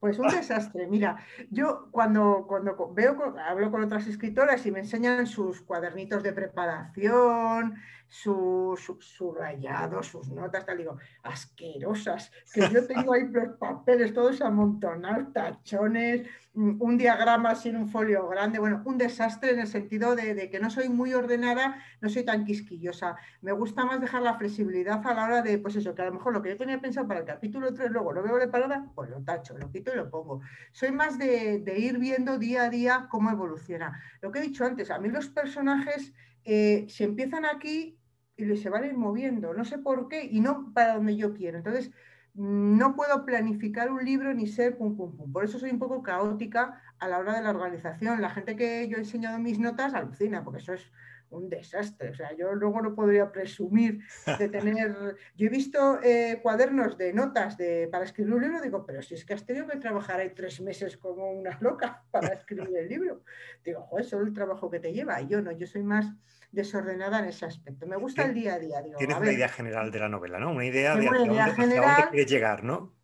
Pues 0.00 0.18
un 0.18 0.28
desastre. 0.34 0.86
Mira, 0.86 1.18
yo 1.50 1.88
cuando, 1.90 2.46
cuando 2.48 2.92
veo, 2.92 3.36
hablo 3.38 3.70
con 3.70 3.84
otras 3.84 4.06
escritoras 4.06 4.64
y 4.66 4.70
me 4.70 4.80
enseñan 4.80 5.26
sus 5.26 5.60
cuadernitos 5.60 6.22
de 6.22 6.32
preparación, 6.32 7.74
sus 8.10 8.80
subrayados, 8.98 10.08
sus 10.08 10.28
notas, 10.30 10.66
tal, 10.66 10.78
digo, 10.78 10.98
asquerosas, 11.22 12.32
que 12.52 12.68
yo 12.68 12.84
tengo 12.86 13.12
ahí 13.12 13.28
los 13.28 13.56
papeles 13.56 14.12
todos 14.12 14.40
amontonados, 14.42 15.32
tachones, 15.32 16.28
mm, 16.54 16.82
un 16.82 16.98
diagrama 16.98 17.54
sin 17.54 17.76
un 17.76 17.88
folio 17.88 18.26
grande, 18.26 18.58
bueno, 18.58 18.82
un 18.84 18.98
desastre 18.98 19.52
en 19.52 19.60
el 19.60 19.68
sentido 19.68 20.16
de, 20.16 20.50
que 20.50 20.58
no 20.58 20.70
soy 20.70 20.88
muy 20.88 21.14
ordenada, 21.14 21.80
no 22.00 22.08
soy 22.08 22.24
tan 22.24 22.44
quisquillosa. 22.44 23.14
Me 23.42 23.52
gusta 23.52 23.84
más 23.84 24.00
dejar 24.00 24.22
la 24.22 24.34
flexibilidad 24.34 25.06
a 25.06 25.14
la 25.14 25.24
hora 25.24 25.42
de, 25.42 25.58
pues 25.58 25.76
eso, 25.76 25.94
que 25.94 26.02
a 26.02 26.06
lo 26.06 26.14
mejor 26.14 26.32
lo 26.32 26.42
que 26.42 26.48
yo 26.48 26.56
tenía 26.56 26.80
pensado 26.80 27.06
para 27.06 27.20
el 27.20 27.26
capítulo 27.26 27.72
3, 27.72 27.92
luego 27.92 28.12
lo 28.12 28.24
veo 28.24 28.38
de 28.38 28.48
parada, 28.48 28.90
pues 28.92 29.08
lo 29.08 29.22
tacho, 29.22 29.56
lo 29.56 29.70
quito 29.70 29.92
y 29.92 29.96
lo 29.96 30.10
pongo. 30.10 30.40
Soy 30.72 30.90
más 30.90 31.16
de, 31.16 31.60
de 31.60 31.78
ir 31.78 31.98
viendo 31.98 32.38
día 32.38 32.64
a 32.64 32.70
día 32.70 33.06
cómo 33.08 33.30
evoluciona. 33.30 34.02
Lo 34.20 34.32
que 34.32 34.40
he 34.40 34.42
dicho 34.42 34.64
antes, 34.64 34.90
a 34.90 34.98
mí 34.98 35.08
los 35.08 35.28
personajes... 35.28 36.12
Eh, 36.44 36.86
se 36.88 37.04
empiezan 37.04 37.44
aquí 37.44 37.99
y 38.44 38.56
se 38.56 38.70
van 38.70 38.84
a 38.84 38.86
ir 38.86 38.94
moviendo, 38.94 39.54
no 39.54 39.64
sé 39.64 39.78
por 39.78 40.08
qué 40.08 40.24
y 40.24 40.40
no 40.40 40.72
para 40.72 40.94
donde 40.94 41.16
yo 41.16 41.34
quiero. 41.34 41.58
Entonces, 41.58 41.90
no 42.34 42.94
puedo 42.94 43.24
planificar 43.24 43.90
un 43.90 44.04
libro 44.04 44.32
ni 44.32 44.46
ser 44.46 44.76
pum, 44.76 44.96
pum, 44.96 45.16
pum. 45.16 45.32
Por 45.32 45.44
eso 45.44 45.58
soy 45.58 45.70
un 45.70 45.78
poco 45.78 46.02
caótica 46.02 46.80
a 46.98 47.08
la 47.08 47.18
hora 47.18 47.34
de 47.34 47.42
la 47.42 47.50
organización. 47.50 48.20
La 48.22 48.30
gente 48.30 48.56
que 48.56 48.88
yo 48.88 48.96
he 48.96 49.00
enseñado 49.00 49.38
mis 49.38 49.58
notas 49.58 49.94
alucina, 49.94 50.44
porque 50.44 50.60
eso 50.60 50.74
es 50.74 50.92
un 51.30 51.48
desastre. 51.48 52.10
O 52.10 52.14
sea, 52.14 52.36
yo 52.36 52.54
luego 52.54 52.80
no 52.82 52.94
podría 52.94 53.32
presumir 53.32 54.00
de 54.38 54.48
tener. 54.48 55.16
Yo 55.36 55.46
he 55.46 55.50
visto 55.50 56.00
eh, 56.02 56.38
cuadernos 56.42 56.96
de 56.96 57.12
notas 57.12 57.56
de, 57.56 57.88
para 57.90 58.04
escribir 58.04 58.34
un 58.34 58.42
libro, 58.42 58.60
digo, 58.60 58.84
pero 58.86 59.02
si 59.02 59.14
es 59.14 59.24
que 59.24 59.34
has 59.34 59.44
tenido 59.44 59.66
que 59.66 59.78
trabajar 59.78 60.20
ahí 60.20 60.30
tres 60.30 60.60
meses 60.60 60.96
como 60.96 61.32
una 61.32 61.58
loca 61.60 62.04
para 62.10 62.28
escribir 62.28 62.76
el 62.76 62.88
libro. 62.88 63.22
Digo, 63.64 63.82
joder, 63.82 64.04
solo 64.04 64.26
el 64.26 64.32
trabajo 64.32 64.70
que 64.70 64.80
te 64.80 64.92
lleva. 64.92 65.20
Y 65.20 65.28
yo 65.28 65.40
no, 65.40 65.50
yo 65.52 65.66
soy 65.66 65.82
más 65.82 66.06
desordenada 66.52 67.20
en 67.20 67.26
ese 67.26 67.46
aspecto. 67.46 67.86
Me 67.86 67.96
gusta 67.96 68.24
el 68.24 68.34
día 68.34 68.54
a 68.54 68.58
día. 68.58 68.82
Tienes 68.98 69.16
una 69.16 69.32
idea 69.32 69.48
general 69.48 69.90
de 69.90 69.98
la 70.00 70.08
novela, 70.08 70.38
¿no? 70.38 70.50
Una 70.50 70.66
idea 70.66 70.96
de 70.96 71.06
dónde, 71.06 72.08
quieres 72.10 72.30
llegar, 72.30 72.64
¿no? 72.64 72.94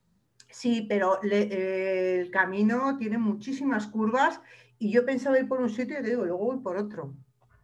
Sí, 0.50 0.86
pero 0.88 1.20
el 1.22 2.30
camino 2.30 2.96
tiene 2.96 3.18
muchísimas 3.18 3.86
curvas 3.88 4.40
y 4.78 4.90
yo 4.90 5.04
pensaba 5.04 5.38
ir 5.38 5.48
por 5.48 5.60
un 5.60 5.70
sitio 5.70 5.98
y 5.98 6.02
te 6.02 6.10
digo, 6.10 6.24
luego 6.24 6.44
voy 6.44 6.58
por 6.60 6.76
otro. 6.76 7.14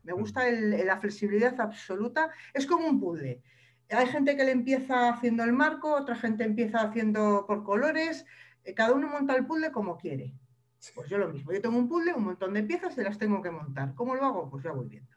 Me 0.03 0.12
gusta 0.12 0.51
la 0.51 0.99
flexibilidad 0.99 1.61
absoluta. 1.61 2.31
Es 2.53 2.66
como 2.66 2.87
un 2.87 3.01
puzzle. 3.01 3.40
Hay 3.90 4.07
gente 4.07 4.37
que 4.37 4.45
le 4.45 4.53
empieza 4.53 5.11
haciendo 5.11 5.45
el 5.45 5.53
marco, 5.53 5.95
otra 5.95 6.16
gente 6.16 6.45
empieza 6.45 6.81
haciendo 6.81 7.45
por 7.47 7.62
colores. 7.62 8.25
Eh, 8.64 8.75
cada 8.75 8.92
uno 8.92 9.09
monta 9.09 9.37
el 9.37 9.47
puzzle 9.47 9.71
como 9.71 9.97
quiere. 9.97 10.35
Pues 10.95 11.09
yo 11.09 11.18
lo 11.18 11.29
mismo. 11.29 11.53
Yo 11.53 11.61
tengo 11.61 11.79
un 11.79 11.88
puzzle, 11.88 12.14
un 12.14 12.25
montón 12.25 12.55
de 12.55 12.62
piezas 12.64 12.97
y 12.99 13.03
las 13.03 13.18
tengo 13.18 13.40
que 13.42 13.51
montar. 13.51 13.95
¿Cómo 13.95 14.14
lo 14.14 14.25
hago? 14.25 14.51
Pues 14.51 14.64
ya 14.64 14.73
voy 14.73 14.88
viendo. 14.88 15.12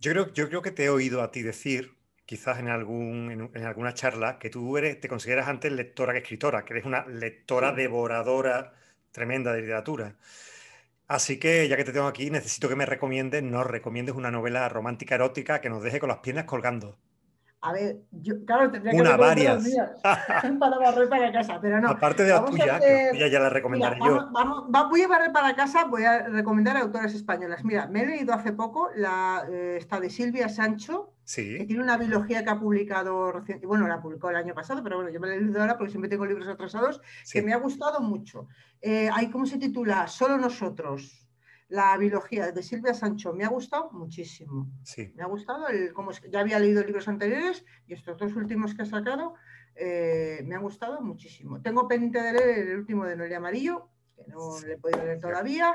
Yo 0.00 0.12
creo, 0.12 0.32
yo 0.32 0.48
creo 0.48 0.62
que 0.62 0.70
te 0.70 0.84
he 0.84 0.90
oído 0.90 1.22
a 1.22 1.30
ti 1.30 1.42
decir, 1.42 1.96
quizás 2.24 2.58
en, 2.58 2.68
algún, 2.68 3.50
en, 3.54 3.64
alguna 3.64 3.92
charla, 3.94 4.38
que 4.38 4.48
tú 4.50 4.78
eres, 4.78 4.98
te 5.00 5.08
consideras 5.08 5.46
antes 5.48 5.70
lectora 5.72 6.12
que 6.12 6.20
escritora, 6.20 6.64
que 6.64 6.72
eres 6.74 6.86
una 6.86 7.06
lectora 7.06 7.72
devoradora 7.72 8.72
tremenda 9.12 9.52
de 9.52 9.60
literatura. 9.62 10.16
Así 11.08 11.38
que 11.38 11.68
ya 11.68 11.76
que 11.76 11.84
te 11.84 11.92
tengo 11.92 12.06
aquí, 12.06 12.30
necesito 12.30 12.68
que 12.68 12.76
me 12.76 12.86
recomiendes, 12.86 13.42
nos 13.42 13.66
recomiendes 13.66 14.14
una 14.14 14.30
novela 14.30 14.68
romántica 14.70 15.16
erótica 15.16 15.60
que 15.60 15.68
nos 15.70 15.82
deje 15.82 16.00
con 16.00 16.08
las 16.08 16.18
piernas 16.18 16.46
colgando. 16.46 16.98
A 17.62 17.72
ver, 17.72 18.00
yo, 18.10 18.42
claro, 18.46 18.70
tendría 18.70 18.92
que 18.92 19.00
Una, 19.00 19.16
varias. 19.18 19.62
para 20.58 20.78
barrer 20.78 21.08
para 21.10 21.30
casa, 21.30 21.58
pero 21.60 21.78
no. 21.78 21.90
Aparte 21.90 22.24
de 22.24 22.30
la 22.30 22.44
tuya, 22.44 22.80
que 22.80 23.30
ya 23.30 23.38
la 23.38 23.50
recomendaré 23.50 23.98
yo. 24.02 24.30
voy 24.88 25.02
a 25.02 25.08
barrer 25.08 25.30
para 25.30 25.54
casa, 25.54 25.84
voy 25.84 26.04
a 26.04 26.26
recomendar 26.28 26.78
autores 26.78 27.14
españolas. 27.14 27.62
Mira, 27.62 27.86
me 27.86 28.02
he 28.02 28.06
leído 28.06 28.32
hace 28.32 28.52
poco 28.52 28.88
la 28.96 29.44
eh, 29.50 29.76
esta 29.78 30.00
de 30.00 30.08
Silvia 30.08 30.48
Sancho, 30.48 31.12
que 31.34 31.64
tiene 31.66 31.82
una 31.82 31.98
biología 31.98 32.42
que 32.42 32.50
ha 32.50 32.58
publicado 32.58 33.30
recientemente, 33.30 33.66
bueno, 33.66 33.86
la 33.86 34.00
publicó 34.00 34.30
el 34.30 34.36
año 34.36 34.54
pasado, 34.54 34.82
pero 34.82 34.96
bueno, 34.96 35.10
yo 35.10 35.20
me 35.20 35.28
la 35.28 35.34
he 35.34 35.40
leído 35.40 35.60
ahora 35.60 35.76
porque 35.76 35.90
siempre 35.90 36.08
tengo 36.08 36.24
libros 36.24 36.48
atrasados, 36.48 37.02
que 37.30 37.42
me 37.42 37.52
ha 37.52 37.58
gustado 37.58 38.00
mucho. 38.00 38.48
Eh, 38.80 39.10
¿Cómo 39.30 39.44
se 39.44 39.58
titula? 39.58 40.06
Solo 40.08 40.38
nosotros 40.38 41.29
la 41.70 41.96
biología 41.96 42.50
de 42.50 42.62
Silvia 42.62 42.94
Sancho 42.94 43.32
me 43.32 43.44
ha 43.44 43.48
gustado 43.48 43.90
muchísimo. 43.92 44.68
Sí. 44.82 45.12
Me 45.14 45.22
ha 45.22 45.26
gustado, 45.26 45.68
el, 45.68 45.92
como 45.92 46.10
ya 46.10 46.40
había 46.40 46.58
leído 46.58 46.82
libros 46.82 47.08
anteriores 47.08 47.64
y 47.86 47.94
estos 47.94 48.18
dos 48.18 48.34
últimos 48.34 48.74
que 48.74 48.82
ha 48.82 48.86
sacado 48.86 49.34
eh, 49.76 50.42
me 50.44 50.56
ha 50.56 50.58
gustado 50.58 51.00
muchísimo. 51.00 51.62
Tengo 51.62 51.86
pendiente 51.86 52.20
de 52.20 52.32
leer 52.32 52.68
el 52.68 52.78
último 52.78 53.06
de 53.06 53.16
Noelia 53.16 53.38
Amarillo, 53.38 53.88
que 54.16 54.24
no 54.26 54.60
le 54.66 54.74
he 54.74 54.78
podido 54.78 55.04
leer 55.04 55.20
todavía, 55.20 55.74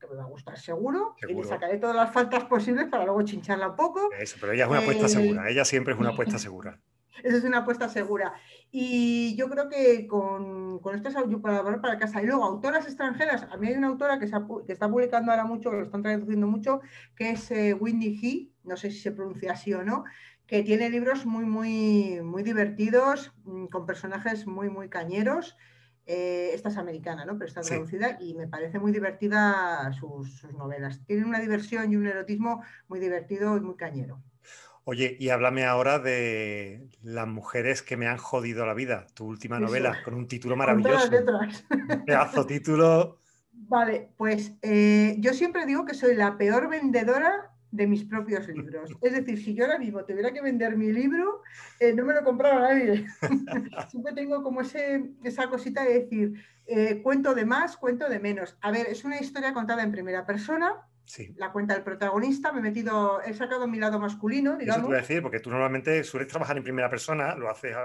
que 0.00 0.06
me 0.06 0.16
va 0.16 0.24
a 0.24 0.28
gustar 0.28 0.58
seguro, 0.58 1.14
y 1.28 1.34
le 1.34 1.44
sacaré 1.44 1.76
todas 1.78 1.94
las 1.94 2.10
faltas 2.10 2.44
posibles 2.44 2.88
para 2.90 3.04
luego 3.04 3.22
chincharla 3.22 3.68
un 3.68 3.76
poco. 3.76 4.10
Eso, 4.18 4.38
pero 4.40 4.52
ella 4.52 4.64
es 4.64 4.70
una 4.70 4.80
apuesta 4.80 5.08
segura, 5.08 5.50
ella 5.50 5.64
siempre 5.66 5.92
es 5.92 6.00
una 6.00 6.10
apuesta 6.10 6.38
segura. 6.38 6.80
Esa 7.22 7.36
es 7.36 7.44
una 7.44 7.58
apuesta 7.58 7.88
segura. 7.88 8.34
Y 8.70 9.36
yo 9.36 9.48
creo 9.48 9.68
que 9.68 10.06
con, 10.06 10.80
con 10.80 10.96
estas 10.96 11.14
para, 11.40 11.80
para 11.80 11.98
casa. 11.98 12.22
Y 12.22 12.26
luego, 12.26 12.44
autoras 12.44 12.86
extranjeras, 12.86 13.46
a 13.50 13.56
mí 13.56 13.68
hay 13.68 13.74
una 13.74 13.88
autora 13.88 14.18
que, 14.18 14.24
está 14.24 14.90
publicando 14.90 15.30
ahora 15.30 15.44
mucho, 15.44 15.70
que 15.70 15.76
lo 15.76 15.82
están 15.84 16.02
traduciendo 16.02 16.46
mucho, 16.46 16.80
que 17.14 17.30
es 17.30 17.50
eh, 17.50 17.74
Windy 17.74 18.18
He, 18.22 18.68
no 18.68 18.76
sé 18.76 18.90
si 18.90 18.98
se 18.98 19.12
pronuncia 19.12 19.52
así 19.52 19.72
o 19.72 19.84
no, 19.84 20.04
que 20.46 20.62
tiene 20.62 20.90
libros 20.90 21.24
muy, 21.24 21.44
muy, 21.44 22.20
muy 22.22 22.42
divertidos, 22.42 23.32
mm, 23.44 23.66
con 23.66 23.86
personajes 23.86 24.46
muy, 24.46 24.68
muy 24.68 24.88
cañeros. 24.88 25.56
Eh, 26.06 26.50
esta 26.52 26.68
es 26.68 26.76
americana, 26.76 27.24
¿no? 27.24 27.38
Pero 27.38 27.46
está 27.46 27.62
traducida 27.62 28.18
y 28.20 28.34
me 28.34 28.46
parece 28.46 28.78
muy 28.78 28.92
divertida 28.92 29.90
sus, 29.98 30.36
sus 30.36 30.52
novelas. 30.52 31.02
Tiene 31.06 31.24
una 31.24 31.40
diversión 31.40 31.90
y 31.90 31.96
un 31.96 32.06
erotismo 32.06 32.62
muy 32.88 33.00
divertido 33.00 33.56
y 33.56 33.60
muy 33.60 33.76
cañero. 33.76 34.20
Oye, 34.86 35.16
y 35.18 35.30
háblame 35.30 35.64
ahora 35.64 35.98
de 35.98 36.88
Las 37.02 37.26
mujeres 37.26 37.82
que 37.82 37.96
me 37.96 38.06
han 38.06 38.18
jodido 38.18 38.66
la 38.66 38.74
vida, 38.74 39.06
tu 39.14 39.26
última 39.26 39.58
novela, 39.58 40.02
con 40.04 40.14
un 40.14 40.28
título 40.28 40.56
maravilloso. 40.56 41.10
Un 41.70 42.04
pedazo 42.04 42.46
título. 42.46 43.18
Vale, 43.52 44.10
pues 44.18 44.52
eh, 44.60 45.16
yo 45.20 45.32
siempre 45.32 45.64
digo 45.64 45.86
que 45.86 45.94
soy 45.94 46.14
la 46.14 46.36
peor 46.36 46.68
vendedora 46.68 47.50
de 47.70 47.86
mis 47.86 48.04
propios 48.04 48.46
libros. 48.46 48.90
Es 49.00 49.12
decir, 49.12 49.42
si 49.42 49.54
yo 49.54 49.64
ahora 49.64 49.78
mismo 49.78 50.04
tuviera 50.04 50.32
que 50.32 50.42
vender 50.42 50.76
mi 50.76 50.92
libro, 50.92 51.42
eh, 51.80 51.92
no 51.92 52.04
me 52.04 52.14
lo 52.14 52.22
compraba 52.22 52.60
nadie. 52.60 53.06
Siempre 53.90 54.12
tengo 54.12 54.44
como 54.44 54.60
ese, 54.60 55.10
esa 55.24 55.48
cosita 55.48 55.82
de 55.82 56.00
decir, 56.00 56.44
eh, 56.66 57.00
cuento 57.02 57.34
de 57.34 57.44
más, 57.44 57.76
cuento 57.76 58.08
de 58.08 58.20
menos. 58.20 58.56
A 58.60 58.70
ver, 58.70 58.86
es 58.86 59.04
una 59.04 59.18
historia 59.18 59.52
contada 59.52 59.82
en 59.82 59.90
primera 59.90 60.24
persona, 60.24 60.86
la 61.36 61.52
cuenta 61.52 61.74
del 61.74 61.82
protagonista, 61.82 62.52
me 62.52 62.60
he 62.60 62.62
metido, 62.62 63.20
he 63.22 63.34
sacado 63.34 63.66
mi 63.66 63.78
lado 63.78 63.98
masculino, 63.98 64.56
digamos. 64.56 64.78
Eso 64.78 64.86
te 64.86 64.86
voy 64.86 64.96
a 64.96 65.00
decir, 65.00 65.22
porque 65.22 65.40
tú 65.40 65.50
normalmente 65.50 66.02
sueles 66.04 66.28
trabajar 66.28 66.56
en 66.56 66.62
primera 66.62 66.88
persona, 66.88 67.34
lo 67.34 67.50
haces... 67.50 67.76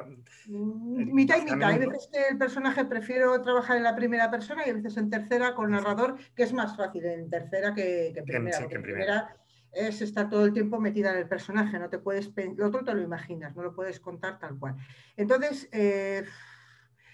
Mm, 0.47 1.13
mitad 1.13 1.37
y 1.37 1.43
mitad. 1.43 1.63
Hay 1.63 1.79
veces 1.79 2.09
que 2.11 2.27
el 2.29 2.37
personaje 2.37 2.85
prefiero 2.85 3.41
trabajar 3.41 3.77
en 3.77 3.83
la 3.83 3.95
primera 3.95 4.31
persona 4.31 4.65
y 4.65 4.69
a 4.69 4.73
veces 4.73 4.97
en 4.97 5.09
tercera 5.09 5.53
con 5.53 5.71
narrador, 5.71 6.17
que 6.35 6.43
es 6.43 6.53
más 6.53 6.75
fácil 6.75 7.05
en 7.05 7.29
tercera 7.29 7.73
que, 7.73 8.07
en 8.07 8.25
primera. 8.25 8.57
en 8.57 8.81
primera. 8.81 9.37
es 9.71 10.01
estar 10.01 10.29
todo 10.29 10.45
el 10.45 10.53
tiempo 10.53 10.79
metida 10.79 11.11
en 11.11 11.17
el 11.17 11.27
personaje, 11.27 11.77
no 11.77 11.89
te 11.89 11.99
puedes, 11.99 12.31
lo 12.55 12.67
otro 12.67 12.83
te 12.83 12.93
lo 12.93 13.01
imaginas, 13.01 13.55
no 13.55 13.63
lo 13.63 13.75
puedes 13.75 13.99
contar 13.99 14.39
tal 14.39 14.57
cual. 14.57 14.75
Entonces, 15.17 15.67
eh, 15.71 16.23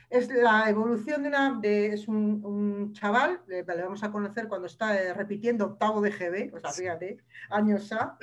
es 0.10 0.30
la 0.30 0.70
evolución 0.70 1.24
de 1.24 1.30
una. 1.30 1.60
De, 1.60 1.88
es 1.88 2.08
un, 2.08 2.94
chaval, 2.94 3.42
le, 3.48 3.64
vamos 3.64 4.04
a 4.04 4.12
conocer 4.12 4.48
cuando 4.48 4.68
está 4.68 5.02
eh, 5.02 5.14
repitiendo 5.14 5.66
octavo 5.66 6.02
de 6.02 6.12
GB, 6.12 6.56
o 6.56 6.60
sea, 6.60 6.72
fíjate, 6.72 7.18
años 7.50 7.92
A. 7.92 8.18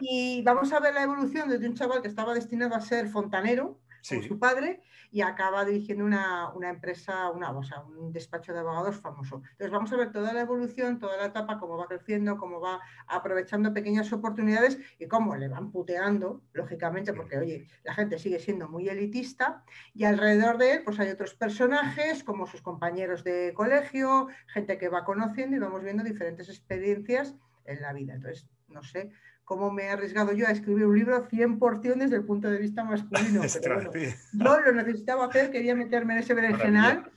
Y 0.00 0.42
vamos 0.42 0.72
a 0.72 0.80
ver 0.80 0.94
la 0.94 1.02
evolución 1.02 1.48
desde 1.48 1.68
un 1.68 1.74
chaval 1.74 2.02
que 2.02 2.08
estaba 2.08 2.34
destinado 2.34 2.74
a 2.74 2.80
ser 2.80 3.08
fontanero, 3.08 3.78
con 4.08 4.22
su 4.22 4.38
padre, 4.38 4.82
y 5.12 5.20
acaba 5.20 5.64
dirigiendo 5.64 6.04
una, 6.04 6.50
empresa, 6.62 7.30
una, 7.30 7.50
o 7.50 7.62
sea, 7.62 7.82
un 7.82 8.12
despacho 8.12 8.54
de 8.54 8.60
abogados 8.60 8.96
famoso. 8.96 9.42
Entonces 9.52 9.70
vamos 9.70 9.92
a 9.92 9.96
ver 9.96 10.10
toda 10.10 10.32
la 10.32 10.40
evolución, 10.40 10.98
toda 10.98 11.18
la 11.18 11.26
etapa, 11.26 11.58
cómo 11.58 11.76
va 11.76 11.86
creciendo, 11.86 12.38
cómo 12.38 12.60
va 12.60 12.80
aprovechando 13.06 13.74
pequeñas 13.74 14.10
oportunidades 14.12 14.78
y 14.98 15.06
cómo 15.06 15.36
le 15.36 15.48
van 15.48 15.70
puteando, 15.70 16.42
lógicamente, 16.54 17.12
porque 17.12 17.36
oye, 17.36 17.68
la 17.84 17.92
gente 17.92 18.18
sigue 18.18 18.38
siendo 18.38 18.68
muy 18.68 18.88
elitista 18.88 19.62
y 19.92 20.04
alrededor 20.04 20.56
de 20.56 20.72
él 20.72 20.82
pues 20.82 20.98
hay 20.98 21.10
otros 21.10 21.34
personajes 21.34 22.24
como 22.24 22.46
sus 22.46 22.62
compañeros 22.62 23.22
de 23.22 23.52
colegio, 23.54 24.28
gente 24.46 24.78
que 24.78 24.88
va 24.88 25.04
conociendo 25.04 25.56
y 25.56 25.60
vamos 25.60 25.82
viendo 25.82 26.02
diferentes 26.02 26.48
experiencias 26.48 27.34
en 27.66 27.82
la 27.82 27.92
vida. 27.92 28.14
Entonces, 28.14 28.48
no 28.68 28.82
sé, 28.82 29.10
cómo 29.44 29.70
me 29.70 29.84
he 29.84 29.90
arriesgado 29.90 30.32
yo 30.32 30.46
a 30.46 30.50
escribir 30.50 30.86
un 30.86 30.96
libro 30.96 31.28
100% 31.28 31.94
desde 31.96 32.16
el 32.16 32.24
punto 32.24 32.50
de 32.50 32.58
vista 32.58 32.84
masculino. 32.84 33.42
yo 34.32 34.60
lo 34.60 34.72
necesitaba 34.72 35.26
hacer, 35.26 35.50
quería 35.50 35.74
meterme 35.74 36.14
en 36.14 36.20
ese 36.20 36.34
berenjenal 36.34 37.10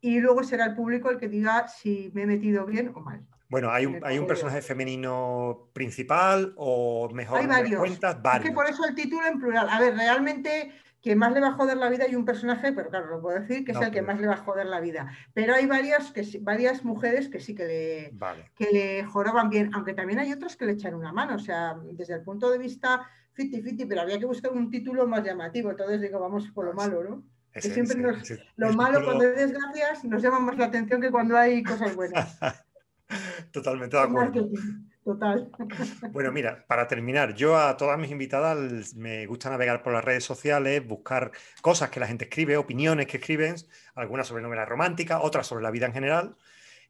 y 0.00 0.20
luego 0.20 0.42
será 0.42 0.66
el 0.66 0.74
público 0.74 1.10
el 1.10 1.18
que 1.18 1.28
diga 1.28 1.68
si 1.68 2.10
me 2.14 2.22
he 2.22 2.26
metido 2.26 2.66
bien 2.66 2.92
o 2.94 3.00
mal. 3.00 3.26
Bueno, 3.50 3.70
¿hay 3.72 3.84
un, 3.84 3.98
¿hay 4.04 4.16
un 4.16 4.28
personaje 4.28 4.62
femenino 4.62 5.70
principal 5.72 6.54
o 6.56 7.10
mejor 7.12 7.40
hay 7.40 7.46
varios. 7.48 7.80
cuentas? 7.80 8.22
Varios. 8.22 8.44
Es 8.44 8.50
que 8.50 8.54
por 8.54 8.66
eso 8.70 8.86
el 8.86 8.94
título 8.94 9.26
en 9.26 9.40
plural. 9.40 9.68
A 9.68 9.80
ver, 9.80 9.96
realmente 9.96 10.72
que 11.02 11.16
más 11.16 11.32
le 11.32 11.40
va 11.40 11.48
a 11.48 11.52
joder 11.54 11.76
la 11.76 11.88
vida 11.88 12.06
y 12.08 12.14
un 12.14 12.24
personaje, 12.24 12.72
pero 12.72 12.90
claro, 12.90 13.06
lo 13.08 13.20
puedo 13.20 13.40
decir, 13.40 13.64
que 13.64 13.72
es 13.72 13.80
el 13.80 13.90
que 13.90 14.02
más 14.02 14.20
le 14.20 14.28
va 14.28 14.34
a 14.34 14.44
joder 14.44 14.66
la 14.66 14.80
vida. 14.80 15.10
Pero 15.34 15.54
hay 15.54 15.66
varias, 15.66 16.12
que, 16.12 16.24
varias 16.42 16.84
mujeres 16.84 17.28
que 17.28 17.40
sí 17.40 17.54
que 17.54 17.64
le, 17.64 18.18
que 18.54 18.70
le 18.70 19.04
joroban 19.04 19.50
bien, 19.50 19.70
aunque 19.74 19.94
también 19.94 20.20
hay 20.20 20.32
otras 20.32 20.56
que 20.56 20.66
le 20.66 20.72
echan 20.72 20.94
una 20.94 21.12
mano. 21.12 21.34
O 21.34 21.38
sea, 21.40 21.74
desde 21.92 22.14
el 22.14 22.22
punto 22.22 22.50
de 22.50 22.58
vista 22.58 23.04
fiti-fiti, 23.32 23.84
pero 23.86 24.02
había 24.02 24.18
que 24.18 24.26
buscar 24.26 24.52
un 24.52 24.70
título 24.70 25.08
más 25.08 25.24
llamativo. 25.24 25.70
Entonces 25.70 26.00
digo, 26.00 26.20
vamos 26.20 26.48
por 26.50 26.66
lo 26.66 26.74
malo, 26.74 27.02
¿no? 27.02 27.24
que 27.52 27.62
siempre 27.62 27.96
lo 28.54 28.72
malo 28.74 29.04
cuando 29.04 29.24
hay 29.24 29.34
desgracias 29.34 30.04
nos 30.04 30.22
llama 30.22 30.38
más 30.38 30.56
la 30.56 30.66
atención 30.66 31.00
que 31.00 31.10
cuando 31.10 31.36
hay 31.36 31.64
cosas 31.64 31.96
buenas. 31.96 32.38
Totalmente 33.52 33.96
de 33.96 34.02
acuerdo. 34.02 34.48
Total. 35.04 35.50
Bueno, 36.12 36.30
mira, 36.30 36.64
para 36.66 36.86
terminar, 36.86 37.34
yo 37.34 37.56
a 37.56 37.76
todas 37.76 37.98
mis 37.98 38.10
invitadas 38.10 38.94
me 38.94 39.24
gusta 39.26 39.48
navegar 39.48 39.82
por 39.82 39.94
las 39.94 40.04
redes 40.04 40.24
sociales, 40.24 40.86
buscar 40.86 41.32
cosas 41.62 41.88
que 41.88 42.00
la 42.00 42.06
gente 42.06 42.24
escribe, 42.24 42.58
opiniones 42.58 43.06
que 43.06 43.16
escriben, 43.16 43.54
algunas 43.94 44.26
sobre 44.26 44.42
novela 44.42 44.66
romántica, 44.66 45.22
otras 45.22 45.46
sobre 45.46 45.62
la 45.62 45.70
vida 45.70 45.86
en 45.86 45.94
general. 45.94 46.36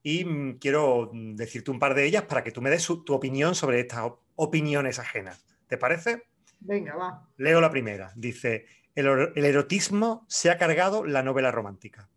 Y 0.02 0.24
mm, 0.24 0.58
quiero 0.58 1.10
mm, 1.12 1.36
decirte 1.36 1.70
un 1.70 1.78
par 1.78 1.94
de 1.94 2.04
ellas 2.04 2.24
para 2.24 2.42
que 2.42 2.50
tú 2.50 2.60
me 2.60 2.70
des 2.70 2.84
tu 2.84 3.14
opinión 3.14 3.54
sobre 3.54 3.78
estas 3.78 4.10
opiniones 4.34 4.98
ajenas. 4.98 5.46
¿Te 5.68 5.78
parece? 5.78 6.24
Venga, 6.58 6.96
va. 6.96 7.28
Leo 7.36 7.60
la 7.60 7.70
primera. 7.70 8.12
Dice, 8.16 8.66
el, 8.96 9.06
el 9.36 9.44
erotismo 9.44 10.26
se 10.28 10.50
ha 10.50 10.58
cargado 10.58 11.04
la 11.04 11.22
novela 11.22 11.52
romántica. 11.52 12.08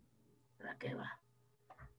¿Para 0.58 0.76
qué 0.76 0.94
va? 0.94 1.20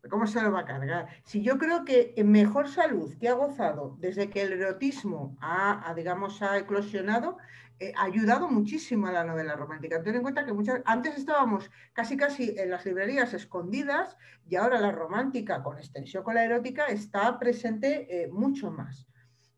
¿Cómo 0.09 0.27
se 0.27 0.41
lo 0.41 0.51
va 0.51 0.61
a 0.61 0.65
cargar? 0.65 1.07
Si 1.23 1.41
yo 1.41 1.57
creo 1.57 1.85
que 1.85 2.13
mejor 2.23 2.67
salud 2.67 3.15
que 3.19 3.29
ha 3.29 3.33
gozado 3.33 3.95
desde 3.99 4.29
que 4.29 4.41
el 4.41 4.53
erotismo 4.53 5.37
ha, 5.41 5.93
digamos, 5.95 6.41
ha 6.41 6.57
eclosionado, 6.57 7.37
eh, 7.79 7.91
ha 7.97 8.05
ayudado 8.05 8.47
muchísimo 8.47 9.07
a 9.07 9.11
la 9.11 9.23
novela 9.23 9.55
romántica. 9.55 10.01
Ten 10.01 10.15
en 10.15 10.21
cuenta 10.21 10.45
que 10.45 10.53
antes 10.85 11.17
estábamos 11.17 11.69
casi 11.93 12.15
casi 12.15 12.55
en 12.57 12.69
las 12.69 12.85
librerías 12.85 13.33
escondidas 13.33 14.17
y 14.47 14.55
ahora 14.55 14.79
la 14.79 14.91
romántica 14.91 15.61
con 15.61 15.77
extensión 15.77 16.23
con 16.23 16.35
la 16.35 16.45
erótica 16.45 16.85
está 16.85 17.37
presente 17.37 18.07
eh, 18.09 18.29
mucho 18.31 18.71
más. 18.71 19.07